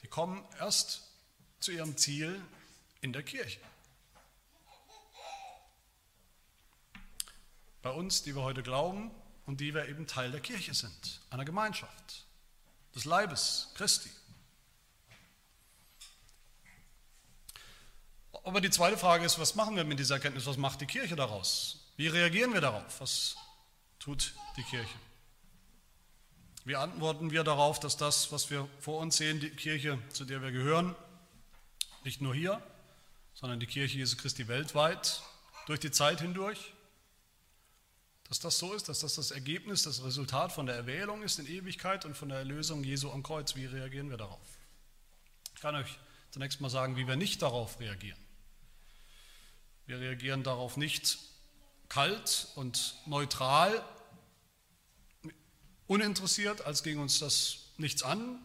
die 0.02 0.08
kommen 0.08 0.44
erst 0.58 1.02
zu 1.60 1.70
ihrem 1.70 1.96
Ziel 1.96 2.42
in 3.00 3.12
der 3.12 3.22
Kirche. 3.22 3.60
Bei 7.82 7.90
uns, 7.90 8.24
die 8.24 8.34
wir 8.34 8.42
heute 8.42 8.64
glauben 8.64 9.12
und 9.46 9.60
die 9.60 9.72
wir 9.74 9.88
eben 9.88 10.08
Teil 10.08 10.32
der 10.32 10.40
Kirche 10.40 10.74
sind, 10.74 11.20
einer 11.30 11.44
Gemeinschaft 11.44 12.26
des 12.94 13.04
Leibes 13.04 13.70
Christi. 13.74 14.10
Aber 18.42 18.60
die 18.60 18.70
zweite 18.70 18.96
Frage 18.96 19.24
ist, 19.24 19.38
was 19.38 19.54
machen 19.54 19.76
wir 19.76 19.84
mit 19.84 19.98
dieser 19.98 20.14
Erkenntnis? 20.14 20.46
Was 20.46 20.56
macht 20.56 20.80
die 20.80 20.86
Kirche 20.86 21.16
daraus? 21.16 21.92
Wie 21.96 22.08
reagieren 22.08 22.52
wir 22.54 22.60
darauf? 22.60 23.00
Was 23.00 23.36
tut 23.98 24.34
die 24.56 24.62
Kirche? 24.62 24.94
Wie 26.64 26.76
antworten 26.76 27.30
wir 27.30 27.44
darauf, 27.44 27.80
dass 27.80 27.96
das, 27.96 28.32
was 28.32 28.50
wir 28.50 28.68
vor 28.80 29.00
uns 29.00 29.16
sehen, 29.16 29.40
die 29.40 29.50
Kirche, 29.50 29.98
zu 30.10 30.24
der 30.24 30.42
wir 30.42 30.52
gehören, 30.52 30.94
nicht 32.04 32.20
nur 32.20 32.34
hier, 32.34 32.62
sondern 33.34 33.60
die 33.60 33.66
Kirche 33.66 33.98
Jesu 33.98 34.16
Christi 34.16 34.48
weltweit, 34.48 35.22
durch 35.66 35.80
die 35.80 35.90
Zeit 35.90 36.20
hindurch, 36.20 36.72
dass 38.28 38.38
das 38.38 38.58
so 38.58 38.72
ist, 38.72 38.88
dass 38.88 39.00
das 39.00 39.16
das 39.16 39.30
Ergebnis, 39.32 39.82
das 39.82 40.04
Resultat 40.04 40.52
von 40.52 40.66
der 40.66 40.76
Erwählung 40.76 41.22
ist 41.22 41.38
in 41.38 41.46
Ewigkeit 41.46 42.04
und 42.04 42.16
von 42.16 42.28
der 42.28 42.38
Erlösung 42.38 42.84
Jesu 42.84 43.10
am 43.10 43.22
Kreuz. 43.22 43.56
Wie 43.56 43.66
reagieren 43.66 44.08
wir 44.08 44.18
darauf? 44.18 44.46
Ich 45.54 45.60
kann 45.60 45.74
euch 45.74 45.98
zunächst 46.30 46.60
mal 46.60 46.70
sagen, 46.70 46.96
wie 46.96 47.08
wir 47.08 47.16
nicht 47.16 47.42
darauf 47.42 47.80
reagieren. 47.80 48.18
Wir 49.90 49.98
reagieren 49.98 50.44
darauf 50.44 50.76
nicht 50.76 51.18
kalt 51.88 52.46
und 52.54 52.94
neutral, 53.06 53.84
uninteressiert, 55.88 56.64
als 56.64 56.84
ging 56.84 57.00
uns 57.00 57.18
das 57.18 57.72
nichts 57.76 58.04
an. 58.04 58.38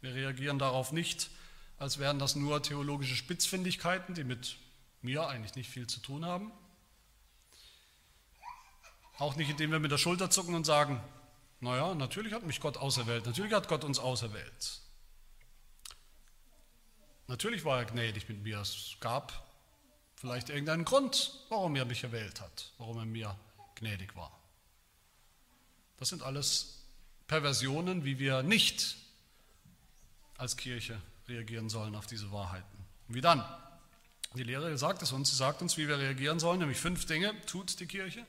Wir 0.00 0.14
reagieren 0.14 0.58
darauf 0.58 0.92
nicht, 0.92 1.28
als 1.76 1.98
wären 1.98 2.18
das 2.18 2.36
nur 2.36 2.62
theologische 2.62 3.16
Spitzfindigkeiten, 3.16 4.14
die 4.14 4.24
mit 4.24 4.56
mir 5.02 5.28
eigentlich 5.28 5.56
nicht 5.56 5.68
viel 5.68 5.86
zu 5.86 6.00
tun 6.00 6.24
haben. 6.24 6.50
Auch 9.18 9.36
nicht, 9.36 9.50
indem 9.50 9.72
wir 9.72 9.78
mit 9.78 9.92
der 9.92 9.98
Schulter 9.98 10.30
zucken 10.30 10.54
und 10.54 10.64
sagen, 10.64 11.02
naja, 11.60 11.94
natürlich 11.94 12.32
hat 12.32 12.44
mich 12.44 12.60
Gott 12.60 12.78
auserwählt, 12.78 13.26
natürlich 13.26 13.52
hat 13.52 13.68
Gott 13.68 13.84
uns 13.84 13.98
auserwählt. 13.98 14.80
Natürlich 17.26 17.66
war 17.66 17.80
er 17.80 17.84
gnädig 17.84 18.26
mit 18.30 18.42
mir. 18.42 18.58
Es 18.60 18.96
gab 19.00 19.49
vielleicht 20.20 20.50
irgendeinen 20.50 20.84
Grund, 20.84 21.32
warum 21.48 21.74
er 21.76 21.86
mich 21.86 22.04
erwählt 22.04 22.42
hat, 22.42 22.72
warum 22.76 22.98
er 22.98 23.06
mir 23.06 23.34
gnädig 23.76 24.14
war. 24.14 24.30
Das 25.96 26.10
sind 26.10 26.22
alles 26.22 26.82
Perversionen, 27.26 28.04
wie 28.04 28.18
wir 28.18 28.42
nicht 28.42 28.96
als 30.36 30.58
Kirche 30.58 31.00
reagieren 31.26 31.70
sollen 31.70 31.94
auf 31.94 32.06
diese 32.06 32.30
Wahrheiten. 32.32 32.84
Wie 33.08 33.22
dann? 33.22 33.42
Die 34.34 34.42
Lehre 34.42 34.76
sagt 34.76 35.00
es 35.02 35.10
uns, 35.10 35.30
sie 35.30 35.36
sagt 35.36 35.62
uns, 35.62 35.78
wie 35.78 35.88
wir 35.88 35.98
reagieren 35.98 36.38
sollen, 36.38 36.60
nämlich 36.60 36.78
fünf 36.78 37.06
Dinge 37.06 37.34
tut 37.46 37.80
die 37.80 37.86
Kirche. 37.86 38.26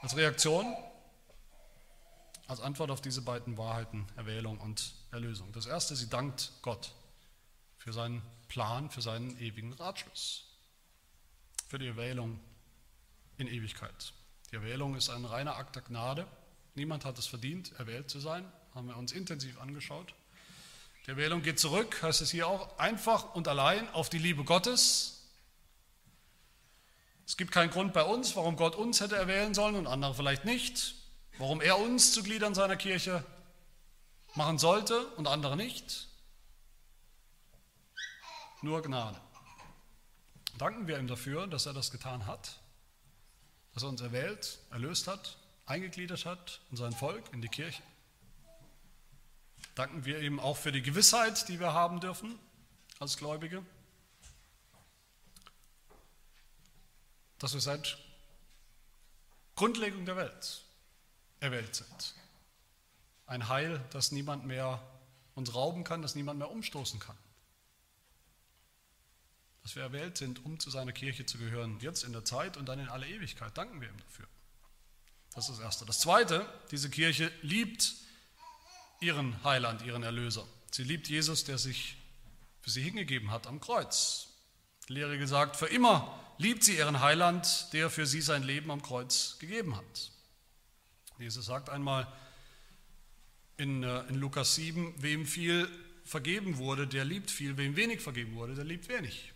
Als 0.00 0.16
Reaktion, 0.16 0.66
als 2.48 2.60
Antwort 2.60 2.90
auf 2.90 3.00
diese 3.00 3.22
beiden 3.22 3.56
Wahrheiten, 3.56 4.06
Erwählung 4.16 4.58
und 4.58 4.94
Erlösung. 5.12 5.52
Das 5.52 5.66
erste, 5.66 5.94
sie 5.94 6.08
dankt 6.08 6.52
Gott 6.62 6.92
für 7.78 7.92
seinen 7.92 8.20
Plan, 8.48 8.90
für 8.90 9.02
seinen 9.02 9.38
ewigen 9.38 9.72
Ratschluss, 9.74 10.44
für 11.68 11.78
die 11.78 11.86
Erwählung 11.86 12.40
in 13.36 13.46
Ewigkeit. 13.46 14.12
Die 14.50 14.56
Erwählung 14.56 14.96
ist 14.96 15.10
ein 15.10 15.24
reiner 15.24 15.56
Akt 15.56 15.76
der 15.76 15.82
Gnade. 15.82 16.26
Niemand 16.74 17.04
hat 17.04 17.18
es 17.18 17.26
verdient, 17.26 17.72
erwählt 17.78 18.10
zu 18.10 18.18
sein. 18.18 18.50
Haben 18.74 18.88
wir 18.88 18.96
uns 18.96 19.12
intensiv 19.12 19.60
angeschaut. 19.60 20.14
Die 21.06 21.10
Erwählung 21.10 21.42
geht 21.42 21.58
zurück, 21.58 22.02
heißt 22.02 22.20
es 22.20 22.30
hier 22.30 22.46
auch, 22.46 22.78
einfach 22.78 23.34
und 23.34 23.48
allein 23.48 23.88
auf 23.90 24.10
die 24.10 24.18
Liebe 24.18 24.44
Gottes, 24.44 25.18
es 27.28 27.36
gibt 27.36 27.52
keinen 27.52 27.68
Grund 27.68 27.92
bei 27.92 28.02
uns, 28.02 28.36
warum 28.36 28.56
Gott 28.56 28.74
uns 28.74 29.02
hätte 29.02 29.14
erwählen 29.14 29.52
sollen 29.52 29.74
und 29.74 29.86
andere 29.86 30.14
vielleicht 30.14 30.46
nicht, 30.46 30.94
warum 31.36 31.60
er 31.60 31.78
uns 31.78 32.12
zu 32.12 32.22
Gliedern 32.22 32.54
seiner 32.54 32.76
Kirche 32.76 33.22
machen 34.34 34.58
sollte 34.58 35.06
und 35.08 35.28
andere 35.28 35.54
nicht. 35.54 36.07
Nur 38.62 38.82
Gnade. 38.82 39.20
Danken 40.58 40.86
wir 40.86 40.98
ihm 40.98 41.06
dafür, 41.06 41.46
dass 41.46 41.66
er 41.66 41.72
das 41.72 41.90
getan 41.90 42.26
hat, 42.26 42.58
dass 43.74 43.84
er 43.84 43.88
uns 43.88 44.00
erwählt, 44.00 44.58
erlöst 44.70 45.06
hat, 45.06 45.36
eingegliedert 45.66 46.24
hat 46.24 46.60
in 46.70 46.76
sein 46.76 46.92
Volk, 46.92 47.32
in 47.32 47.42
die 47.42 47.48
Kirche. 47.48 47.82
Danken 49.74 50.04
wir 50.04 50.20
ihm 50.20 50.40
auch 50.40 50.56
für 50.56 50.72
die 50.72 50.82
Gewissheit, 50.82 51.48
die 51.48 51.60
wir 51.60 51.72
haben 51.72 52.00
dürfen 52.00 52.38
als 52.98 53.16
Gläubige. 53.16 53.64
dass 57.38 57.54
wir 57.54 57.60
seit 57.60 57.98
Grundlegung 59.54 60.04
der 60.04 60.16
Welt 60.16 60.64
erwählt 61.40 61.74
sind. 61.74 62.14
Ein 63.26 63.48
Heil, 63.48 63.84
das 63.90 64.12
niemand 64.12 64.46
mehr 64.46 64.82
uns 65.34 65.54
rauben 65.54 65.84
kann, 65.84 66.02
das 66.02 66.14
niemand 66.14 66.38
mehr 66.38 66.50
umstoßen 66.50 66.98
kann. 66.98 67.16
Dass 69.68 69.76
wir 69.76 69.82
erwählt 69.82 70.16
sind, 70.16 70.46
um 70.46 70.58
zu 70.58 70.70
seiner 70.70 70.92
Kirche 70.92 71.26
zu 71.26 71.36
gehören, 71.36 71.78
jetzt 71.82 72.02
in 72.02 72.14
der 72.14 72.24
Zeit 72.24 72.56
und 72.56 72.70
dann 72.70 72.78
in 72.78 72.88
alle 72.88 73.06
Ewigkeit. 73.06 73.54
Danken 73.54 73.82
wir 73.82 73.88
ihm 73.90 73.98
dafür. 73.98 74.26
Das 75.34 75.50
ist 75.50 75.58
das 75.58 75.62
Erste. 75.62 75.84
Das 75.84 76.00
Zweite, 76.00 76.50
diese 76.70 76.88
Kirche 76.88 77.30
liebt 77.42 77.92
ihren 79.00 79.44
Heiland, 79.44 79.82
ihren 79.82 80.04
Erlöser. 80.04 80.46
Sie 80.70 80.84
liebt 80.84 81.10
Jesus, 81.10 81.44
der 81.44 81.58
sich 81.58 81.98
für 82.62 82.70
sie 82.70 82.80
hingegeben 82.80 83.30
hat 83.30 83.46
am 83.46 83.60
Kreuz. 83.60 84.28
Die 84.88 84.94
Lehre 84.94 85.18
gesagt, 85.18 85.54
für 85.54 85.66
immer 85.66 86.18
liebt 86.38 86.64
sie 86.64 86.78
ihren 86.78 87.00
Heiland, 87.00 87.68
der 87.74 87.90
für 87.90 88.06
sie 88.06 88.22
sein 88.22 88.44
Leben 88.44 88.70
am 88.70 88.80
Kreuz 88.80 89.36
gegeben 89.38 89.76
hat. 89.76 90.12
Jesus 91.18 91.44
sagt 91.44 91.68
einmal 91.68 92.10
in, 93.58 93.82
äh, 93.82 94.00
in 94.04 94.14
Lukas 94.14 94.54
7, 94.54 94.94
wem 94.96 95.26
viel 95.26 95.68
vergeben 96.06 96.56
wurde, 96.56 96.86
der 96.86 97.04
liebt 97.04 97.30
viel, 97.30 97.58
wem 97.58 97.76
wenig 97.76 98.00
vergeben 98.00 98.34
wurde, 98.34 98.54
der 98.54 98.64
liebt 98.64 98.88
wenig. 98.88 99.34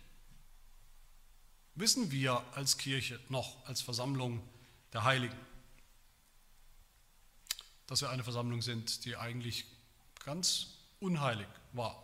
Wissen 1.75 2.11
wir 2.11 2.43
als 2.53 2.77
Kirche 2.77 3.19
noch, 3.29 3.65
als 3.65 3.81
Versammlung 3.81 4.41
der 4.93 5.03
Heiligen? 5.03 5.37
dass 7.87 8.01
wir 8.01 8.09
eine 8.09 8.23
Versammlung 8.23 8.61
sind, 8.61 9.05
die 9.05 9.17
eigentlich 9.17 9.65
ganz 10.25 10.67
unheilig 10.99 11.47
war. 11.73 12.01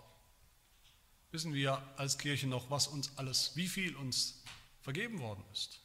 Wissen 1.32 1.54
wir 1.54 1.82
als 1.98 2.18
Kirche 2.18 2.48
noch, 2.48 2.70
was 2.70 2.88
uns 2.88 3.12
alles, 3.18 3.56
wie 3.56 3.68
viel 3.68 3.96
uns 3.96 4.44
vergeben 4.82 5.20
worden 5.20 5.44
ist, 5.52 5.80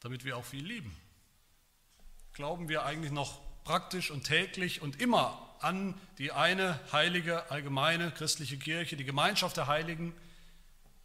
damit 0.00 0.24
wir 0.24 0.36
auch 0.36 0.44
viel 0.44 0.64
lieben. 0.64 0.94
Glauben 2.32 2.68
wir 2.68 2.84
eigentlich 2.84 3.12
noch 3.12 3.40
praktisch 3.64 4.10
und 4.10 4.24
täglich 4.24 4.82
und 4.82 5.00
immer 5.00 5.56
an 5.60 5.98
die 6.18 6.32
eine 6.32 6.78
heilige, 6.92 7.50
allgemeine 7.50 8.10
christliche 8.10 8.58
Kirche, 8.58 8.96
die 8.96 9.04
Gemeinschaft 9.04 9.56
der 9.56 9.66
Heiligen, 9.66 10.14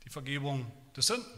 die 0.10 0.14
Vergebung 0.14 0.72
des 0.96 1.06
Sünden? 1.06 1.32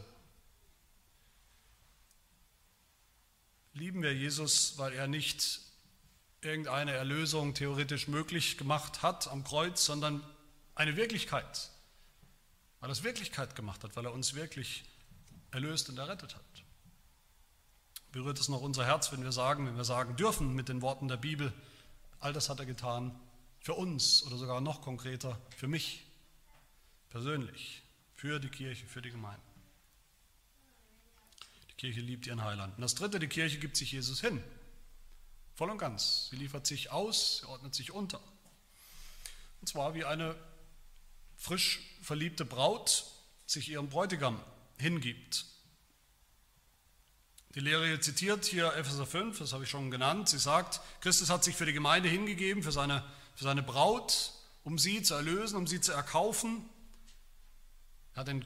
Lieben 3.74 4.02
wir 4.02 4.16
Jesus, 4.16 4.78
weil 4.78 4.94
er 4.94 5.08
nicht 5.08 5.60
irgendeine 6.40 6.94
Erlösung 6.94 7.54
theoretisch 7.54 8.08
möglich 8.08 8.58
gemacht 8.58 9.02
hat 9.02 9.28
am 9.28 9.44
Kreuz, 9.44 9.84
sondern 9.84 10.24
eine 10.74 10.96
Wirklichkeit, 10.96 11.70
weil 12.80 12.90
er 12.90 12.94
es 12.94 13.04
Wirklichkeit 13.04 13.56
gemacht 13.56 13.84
hat, 13.84 13.98
weil 13.98 14.06
er 14.06 14.14
uns 14.14 14.36
wirklich 14.36 14.86
erlöst 15.52 15.90
und 15.90 15.98
errettet 15.98 16.36
hat. 16.36 16.64
Berührt 18.14 18.40
es 18.40 18.48
noch 18.48 18.62
unser 18.62 18.86
Herz, 18.86 19.12
wenn 19.12 19.24
wir 19.24 19.34
sagen, 19.34 19.68
wenn 19.68 19.76
wir 19.76 19.84
sagen 19.84 20.16
dürfen 20.16 20.56
mit 20.56 20.70
den 20.70 20.82
Worten 20.82 21.10
der 21.10 21.18
Bibel, 21.18 21.52
all 22.20 22.32
das 22.32 22.48
hat 22.48 22.60
er 22.60 22.66
getan 22.66 23.20
für 23.60 23.74
uns 23.74 24.24
oder 24.24 24.38
sogar 24.38 24.62
noch 24.62 24.82
konkreter 24.82 25.40
für 25.58 25.68
mich 25.68 26.06
persönlich, 27.10 27.84
für 28.22 28.40
die 28.40 28.50
Kirche, 28.50 28.86
für 28.86 29.02
die 29.02 29.10
Gemeinde. 29.10 29.42
Die 31.72 31.74
Kirche 31.74 32.02
liebt 32.02 32.28
ihren 32.28 32.44
Heiland. 32.44 32.76
Und 32.76 32.82
das 32.84 32.94
Dritte, 32.94 33.18
die 33.18 33.28
Kirche 33.28 33.58
gibt 33.58 33.76
sich 33.76 33.94
Jesus 33.94 34.22
hin. 34.22 34.44
Voll 35.56 35.72
und 35.72 35.80
ganz. 35.80 36.28
Sie 36.30 36.36
liefert 36.36 36.68
sich 36.68 36.92
aus, 36.92 37.40
sie 37.40 37.48
ordnet 37.48 37.74
sich 37.74 37.92
unter. 37.92 38.22
Und 39.60 39.68
zwar 39.68 39.96
wie 39.96 40.06
eine 40.06 40.36
frisch 41.36 41.80
verliebte 42.04 42.46
Braut 42.46 43.06
sich 43.48 43.70
ihrem 43.70 43.90
Bräutigam 43.90 44.40
hingibt. 44.78 45.46
Die 47.56 47.60
Lehre 47.60 48.00
zitiert 48.02 48.46
hier 48.46 48.76
Epheser 48.76 49.08
5, 49.08 49.40
das 49.40 49.52
habe 49.52 49.64
ich 49.64 49.70
schon 49.72 49.90
genannt. 49.90 50.30
Sie 50.30 50.38
sagt, 50.38 50.80
Christus 51.02 51.32
hat 51.32 51.44
sich 51.44 51.56
für 51.56 51.66
die 51.66 51.74
Gemeinde 51.74 52.08
hingegeben, 52.08 52.62
für 52.62 52.72
seine, 52.72 53.04
für 53.34 53.46
seine 53.46 53.64
Braut, 53.64 54.34
um 54.64 54.78
sie 54.78 55.02
zu 55.02 55.16
erlösen, 55.16 55.56
um 55.56 55.66
sie 55.66 55.82
zu 55.82 55.92
erkaufen. 55.92 56.70
Er 58.14 58.22
hat 58.22 58.28
den 58.28 58.46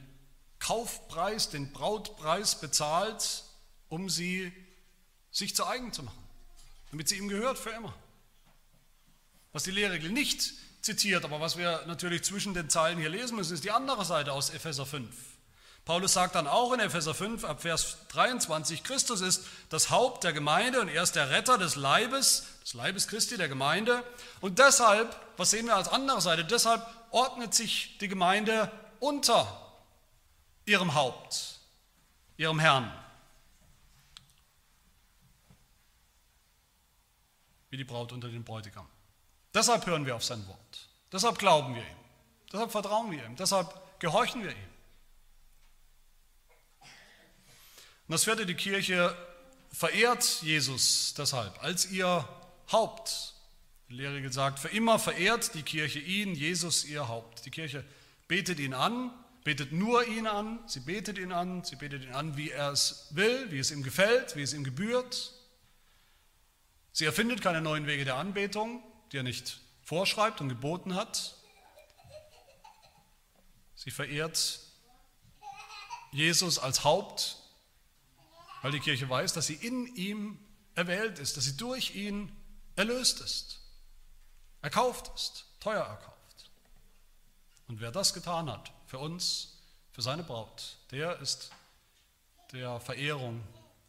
Kaufpreis, 0.59 1.49
den 1.49 1.71
Brautpreis 1.71 2.59
bezahlt, 2.59 3.43
um 3.89 4.09
sie 4.09 4.51
sich 5.31 5.55
zu 5.55 5.65
eigen 5.65 5.91
zu 5.93 6.03
machen 6.03 6.25
damit 6.95 7.09
sie 7.09 7.17
ihm 7.17 7.27
gehört 7.27 7.59
für 7.59 7.71
immer. 7.71 7.93
Was 9.51 9.63
die 9.63 9.71
Lehrregel 9.71 10.11
nicht 10.11 10.53
zitiert, 10.81 11.25
aber 11.25 11.41
was 11.41 11.57
wir 11.57 11.83
natürlich 11.87 12.23
zwischen 12.23 12.53
den 12.53 12.69
Zeilen 12.69 12.97
hier 12.97 13.09
lesen 13.09 13.35
müssen, 13.35 13.53
ist 13.53 13.65
die 13.65 13.71
andere 13.71 14.05
Seite 14.05 14.31
aus 14.31 14.49
Epheser 14.49 14.85
5. 14.85 15.13
Paulus 15.83 16.13
sagt 16.13 16.35
dann 16.35 16.47
auch 16.47 16.71
in 16.71 16.79
Epheser 16.79 17.13
5 17.13 17.43
ab 17.43 17.63
Vers 17.63 17.97
23, 18.13 18.83
Christus 18.83 19.19
ist 19.19 19.43
das 19.67 19.89
Haupt 19.89 20.23
der 20.23 20.31
Gemeinde 20.31 20.79
und 20.79 20.87
er 20.87 21.03
ist 21.03 21.17
der 21.17 21.31
Retter 21.31 21.57
des 21.57 21.75
Leibes, 21.75 22.45
des 22.63 22.73
Leibes 22.75 23.09
Christi, 23.09 23.35
der 23.35 23.49
Gemeinde. 23.49 24.01
Und 24.39 24.57
deshalb, 24.59 25.13
was 25.35 25.51
sehen 25.51 25.65
wir 25.65 25.75
als 25.75 25.89
andere 25.89 26.21
Seite, 26.21 26.45
deshalb 26.45 26.81
ordnet 27.11 27.53
sich 27.53 27.97
die 27.97 28.07
Gemeinde 28.07 28.71
unter 28.99 29.61
ihrem 30.65 30.93
Haupt, 30.93 31.59
ihrem 32.37 32.59
Herrn. 32.59 32.91
wie 37.75 37.77
die 37.77 37.83
Braut 37.83 38.13
unter 38.13 38.29
den 38.29 38.45
Bräutigam. 38.45 38.87
Deshalb 39.53 39.85
hören 39.85 40.05
wir 40.05 40.15
auf 40.15 40.23
sein 40.23 40.47
Wort. 40.47 40.87
Deshalb 41.11 41.37
glauben 41.37 41.75
wir 41.75 41.81
ihm. 41.81 41.97
Deshalb 42.49 42.71
vertrauen 42.71 43.11
wir 43.11 43.25
ihm. 43.25 43.35
Deshalb 43.35 43.99
gehorchen 43.99 44.43
wir 44.43 44.51
ihm. 44.51 44.69
Und 48.07 48.13
das 48.13 48.23
vierte, 48.23 48.45
die 48.45 48.55
Kirche 48.55 49.13
verehrt 49.73 50.41
Jesus 50.41 51.15
deshalb 51.15 51.61
als 51.61 51.91
ihr 51.91 52.25
Haupt. 52.71 53.33
Die 53.89 53.95
Lehre 53.95 54.21
gesagt, 54.21 54.59
für 54.59 54.69
immer 54.69 54.97
verehrt 54.97 55.53
die 55.53 55.63
Kirche 55.63 55.99
ihn, 55.99 56.33
Jesus 56.33 56.85
ihr 56.85 57.09
Haupt. 57.09 57.45
Die 57.45 57.51
Kirche 57.51 57.83
betet 58.27 58.59
ihn 58.59 58.73
an, 58.73 59.11
betet 59.43 59.71
nur 59.71 60.05
ihn 60.07 60.27
an, 60.27 60.59
sie 60.67 60.79
betet 60.79 61.17
ihn 61.17 61.31
an, 61.31 61.63
sie 61.63 61.75
betet 61.75 62.03
ihn 62.03 62.13
an, 62.13 62.35
wie 62.35 62.49
er 62.49 62.71
es 62.71 63.07
will, 63.11 63.51
wie 63.51 63.59
es 63.59 63.71
ihm 63.71 63.83
gefällt, 63.83 64.35
wie 64.35 64.41
es 64.41 64.53
ihm 64.53 64.63
gebührt. 64.63 65.33
Sie 66.91 67.05
erfindet 67.05 67.41
keine 67.41 67.61
neuen 67.61 67.87
Wege 67.87 68.05
der 68.05 68.15
Anbetung, 68.15 68.83
die 69.11 69.17
er 69.17 69.23
nicht 69.23 69.59
vorschreibt 69.83 70.41
und 70.41 70.49
geboten 70.49 70.95
hat. 70.95 71.35
Sie 73.75 73.91
verehrt 73.91 74.59
Jesus 76.11 76.57
als 76.57 76.83
Haupt, 76.83 77.37
weil 78.61 78.71
die 78.71 78.79
Kirche 78.79 79.07
weiß, 79.07 79.33
dass 79.33 79.47
sie 79.47 79.53
in 79.53 79.85
ihm 79.95 80.39
erwählt 80.73 81.19
ist, 81.19 81.37
dass 81.37 81.43
sie 81.43 81.57
durch 81.57 81.95
ihn 81.95 82.35
erlöst 82.75 83.21
ist, 83.21 83.59
erkauft 84.61 85.11
ist, 85.13 85.45
teuer 85.59 85.83
erkauft. 85.83 86.14
Und 87.67 87.79
wer 87.79 87.91
das 87.91 88.13
getan 88.13 88.49
hat 88.49 88.71
für 88.85 88.99
uns, 88.99 89.57
für 89.91 90.01
seine 90.01 90.23
Braut, 90.23 90.77
der 90.91 91.19
ist 91.19 91.51
der 92.51 92.79
Verehrung 92.79 93.41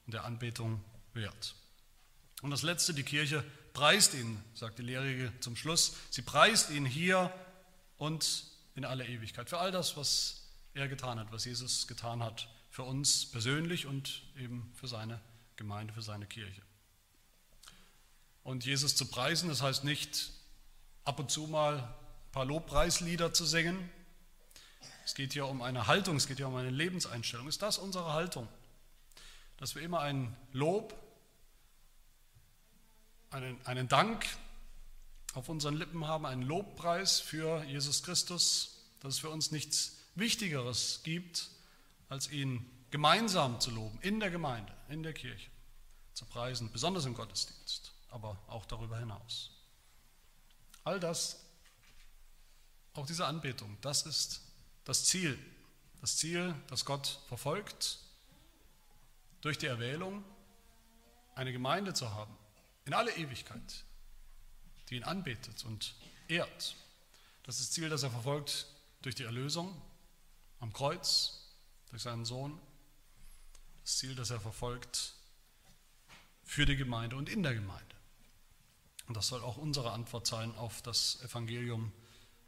und 0.06 0.14
der 0.14 0.24
Anbetung 0.24 0.82
wert. 1.12 1.54
Und 2.42 2.50
das 2.50 2.62
Letzte, 2.62 2.94
die 2.94 3.02
Kirche 3.02 3.44
preist 3.72 4.14
ihn, 4.14 4.42
sagt 4.54 4.78
die 4.78 4.82
Lehrige 4.82 5.32
zum 5.40 5.56
Schluss. 5.56 5.94
Sie 6.10 6.22
preist 6.22 6.70
ihn 6.70 6.86
hier 6.86 7.32
und 7.98 8.44
in 8.74 8.84
aller 8.84 9.06
Ewigkeit 9.06 9.48
für 9.48 9.58
all 9.58 9.72
das, 9.72 9.96
was 9.96 10.42
er 10.74 10.88
getan 10.88 11.18
hat, 11.18 11.32
was 11.32 11.44
Jesus 11.44 11.86
getan 11.86 12.22
hat 12.22 12.48
für 12.70 12.82
uns 12.82 13.26
persönlich 13.26 13.86
und 13.86 14.22
eben 14.36 14.70
für 14.74 14.86
seine 14.86 15.20
Gemeinde, 15.56 15.94
für 15.94 16.02
seine 16.02 16.26
Kirche. 16.26 16.62
Und 18.42 18.64
Jesus 18.64 18.94
zu 18.94 19.06
preisen, 19.06 19.48
das 19.48 19.62
heißt 19.62 19.82
nicht 19.84 20.30
ab 21.04 21.18
und 21.18 21.30
zu 21.30 21.46
mal 21.46 21.94
paar 22.36 22.44
Lobpreislieder 22.44 23.32
zu 23.32 23.46
singen. 23.46 23.90
Es 25.06 25.14
geht 25.14 25.32
hier 25.32 25.46
um 25.46 25.62
eine 25.62 25.86
Haltung, 25.86 26.16
es 26.16 26.26
geht 26.26 26.36
hier 26.36 26.48
um 26.48 26.56
eine 26.56 26.68
Lebenseinstellung. 26.68 27.48
Ist 27.48 27.62
das 27.62 27.78
unsere 27.78 28.12
Haltung? 28.12 28.46
Dass 29.56 29.74
wir 29.74 29.80
immer 29.80 30.00
ein 30.00 30.36
Lob 30.52 30.94
einen, 33.30 33.58
einen 33.64 33.88
Dank 33.88 34.26
auf 35.32 35.48
unseren 35.48 35.76
Lippen 35.76 36.06
haben, 36.06 36.26
einen 36.26 36.42
Lobpreis 36.42 37.20
für 37.20 37.64
Jesus 37.64 38.02
Christus, 38.02 38.84
dass 39.00 39.14
es 39.14 39.20
für 39.20 39.30
uns 39.30 39.50
nichts 39.50 39.96
Wichtigeres 40.14 41.00
gibt, 41.04 41.48
als 42.10 42.30
ihn 42.30 42.70
gemeinsam 42.90 43.60
zu 43.60 43.70
loben, 43.70 43.98
in 44.02 44.20
der 44.20 44.28
Gemeinde, 44.28 44.74
in 44.90 45.02
der 45.02 45.14
Kirche, 45.14 45.48
zu 46.12 46.26
preisen, 46.26 46.70
besonders 46.70 47.06
im 47.06 47.14
Gottesdienst, 47.14 47.94
aber 48.10 48.38
auch 48.46 48.66
darüber 48.66 48.98
hinaus. 48.98 49.52
All 50.84 51.00
das, 51.00 51.45
auch 52.96 53.06
diese 53.06 53.26
Anbetung, 53.26 53.76
das 53.80 54.06
ist 54.06 54.40
das 54.84 55.04
Ziel, 55.04 55.38
das 56.00 56.16
Ziel, 56.16 56.54
das 56.68 56.84
Gott 56.84 57.20
verfolgt, 57.28 57.98
durch 59.40 59.58
die 59.58 59.66
Erwählung 59.66 60.24
eine 61.34 61.52
Gemeinde 61.52 61.94
zu 61.94 62.12
haben, 62.14 62.36
in 62.84 62.94
alle 62.94 63.14
Ewigkeit, 63.16 63.84
die 64.88 64.96
ihn 64.96 65.04
anbetet 65.04 65.64
und 65.64 65.94
ehrt. 66.28 66.76
Das 67.42 67.60
ist 67.60 67.68
das 67.68 67.70
Ziel, 67.72 67.88
das 67.88 68.02
er 68.02 68.10
verfolgt 68.10 68.66
durch 69.02 69.14
die 69.14 69.24
Erlösung 69.24 69.80
am 70.60 70.72
Kreuz, 70.72 71.40
durch 71.90 72.02
seinen 72.02 72.24
Sohn. 72.24 72.58
Das 73.82 73.98
Ziel, 73.98 74.14
das 74.14 74.30
er 74.30 74.40
verfolgt 74.40 75.14
für 76.44 76.66
die 76.66 76.76
Gemeinde 76.76 77.16
und 77.16 77.28
in 77.28 77.42
der 77.42 77.54
Gemeinde. 77.54 77.94
Und 79.06 79.16
das 79.16 79.28
soll 79.28 79.42
auch 79.42 79.56
unsere 79.56 79.92
Antwort 79.92 80.26
sein 80.26 80.54
auf 80.56 80.82
das 80.82 81.22
Evangelium 81.22 81.92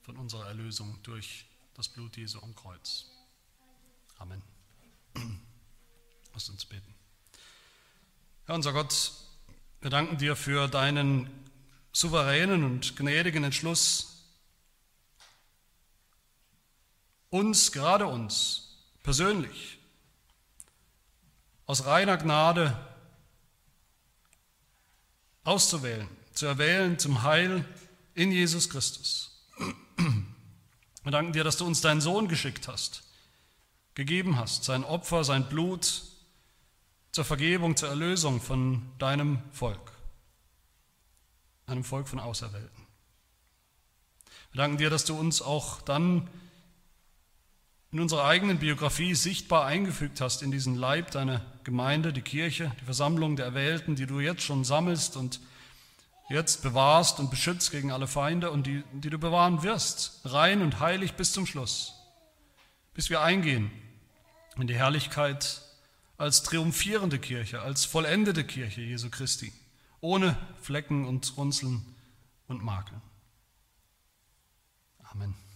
von 0.08 0.16
unserer 0.16 0.46
Erlösung 0.46 0.98
durch 1.02 1.44
das 1.74 1.86
Blut 1.86 2.16
Jesu 2.16 2.40
am 2.40 2.54
Kreuz. 2.54 3.10
Amen. 4.16 4.42
Lass 6.32 6.48
uns 6.48 6.64
beten. 6.64 6.94
Herr 8.46 8.54
unser 8.54 8.72
Gott, 8.72 9.12
wir 9.82 9.90
danken 9.90 10.16
dir 10.16 10.34
für 10.34 10.66
deinen 10.66 11.28
souveränen 11.92 12.64
und 12.64 12.96
gnädigen 12.96 13.44
Entschluss, 13.44 14.24
uns, 17.28 17.70
gerade 17.70 18.06
uns, 18.06 18.78
persönlich, 19.02 19.78
aus 21.66 21.84
reiner 21.84 22.16
Gnade 22.16 22.74
auszuwählen, 25.44 26.08
zu 26.32 26.46
erwählen 26.46 26.98
zum 26.98 27.24
Heil 27.24 27.62
in 28.14 28.32
Jesus 28.32 28.70
Christus. 28.70 29.27
Wir 31.08 31.12
danken 31.12 31.32
dir, 31.32 31.42
dass 31.42 31.56
du 31.56 31.64
uns 31.64 31.80
deinen 31.80 32.02
Sohn 32.02 32.28
geschickt 32.28 32.68
hast, 32.68 33.02
gegeben 33.94 34.36
hast, 34.36 34.64
sein 34.64 34.84
Opfer, 34.84 35.24
sein 35.24 35.48
Blut, 35.48 36.02
zur 37.12 37.24
Vergebung, 37.24 37.78
zur 37.78 37.88
Erlösung 37.88 38.42
von 38.42 38.82
deinem 38.98 39.38
Volk. 39.50 39.92
einem 41.64 41.82
Volk 41.82 42.08
von 42.08 42.20
Auserwählten. 42.20 42.86
Wir 44.52 44.58
danken 44.58 44.76
dir, 44.76 44.90
dass 44.90 45.06
du 45.06 45.18
uns 45.18 45.40
auch 45.40 45.80
dann 45.80 46.28
in 47.90 48.00
unserer 48.00 48.26
eigenen 48.26 48.58
Biografie 48.58 49.14
sichtbar 49.14 49.64
eingefügt 49.64 50.20
hast 50.20 50.42
in 50.42 50.50
diesen 50.50 50.74
Leib, 50.74 51.12
deine 51.12 51.40
Gemeinde, 51.64 52.12
die 52.12 52.20
Kirche, 52.20 52.70
die 52.82 52.84
Versammlung 52.84 53.34
der 53.34 53.46
Erwählten, 53.46 53.96
die 53.96 54.04
du 54.04 54.20
jetzt 54.20 54.42
schon 54.42 54.62
sammelst 54.62 55.16
und 55.16 55.40
jetzt 56.28 56.62
bewahrst 56.62 57.20
und 57.20 57.30
beschützt 57.30 57.70
gegen 57.70 57.90
alle 57.90 58.06
Feinde 58.06 58.50
und 58.50 58.66
die, 58.66 58.84
die 58.92 59.10
du 59.10 59.18
bewahren 59.18 59.62
wirst, 59.62 60.20
rein 60.24 60.62
und 60.62 60.80
heilig 60.80 61.14
bis 61.14 61.32
zum 61.32 61.46
Schluss, 61.46 61.94
bis 62.94 63.10
wir 63.10 63.22
eingehen 63.22 63.70
in 64.56 64.66
die 64.66 64.76
Herrlichkeit 64.76 65.62
als 66.18 66.42
triumphierende 66.42 67.18
Kirche, 67.18 67.62
als 67.62 67.84
vollendete 67.84 68.44
Kirche 68.44 68.80
Jesu 68.82 69.08
Christi, 69.08 69.52
ohne 70.00 70.36
Flecken 70.60 71.06
und 71.06 71.36
Runzeln 71.36 71.94
und 72.48 72.62
Makel. 72.62 73.00
Amen. 75.04 75.47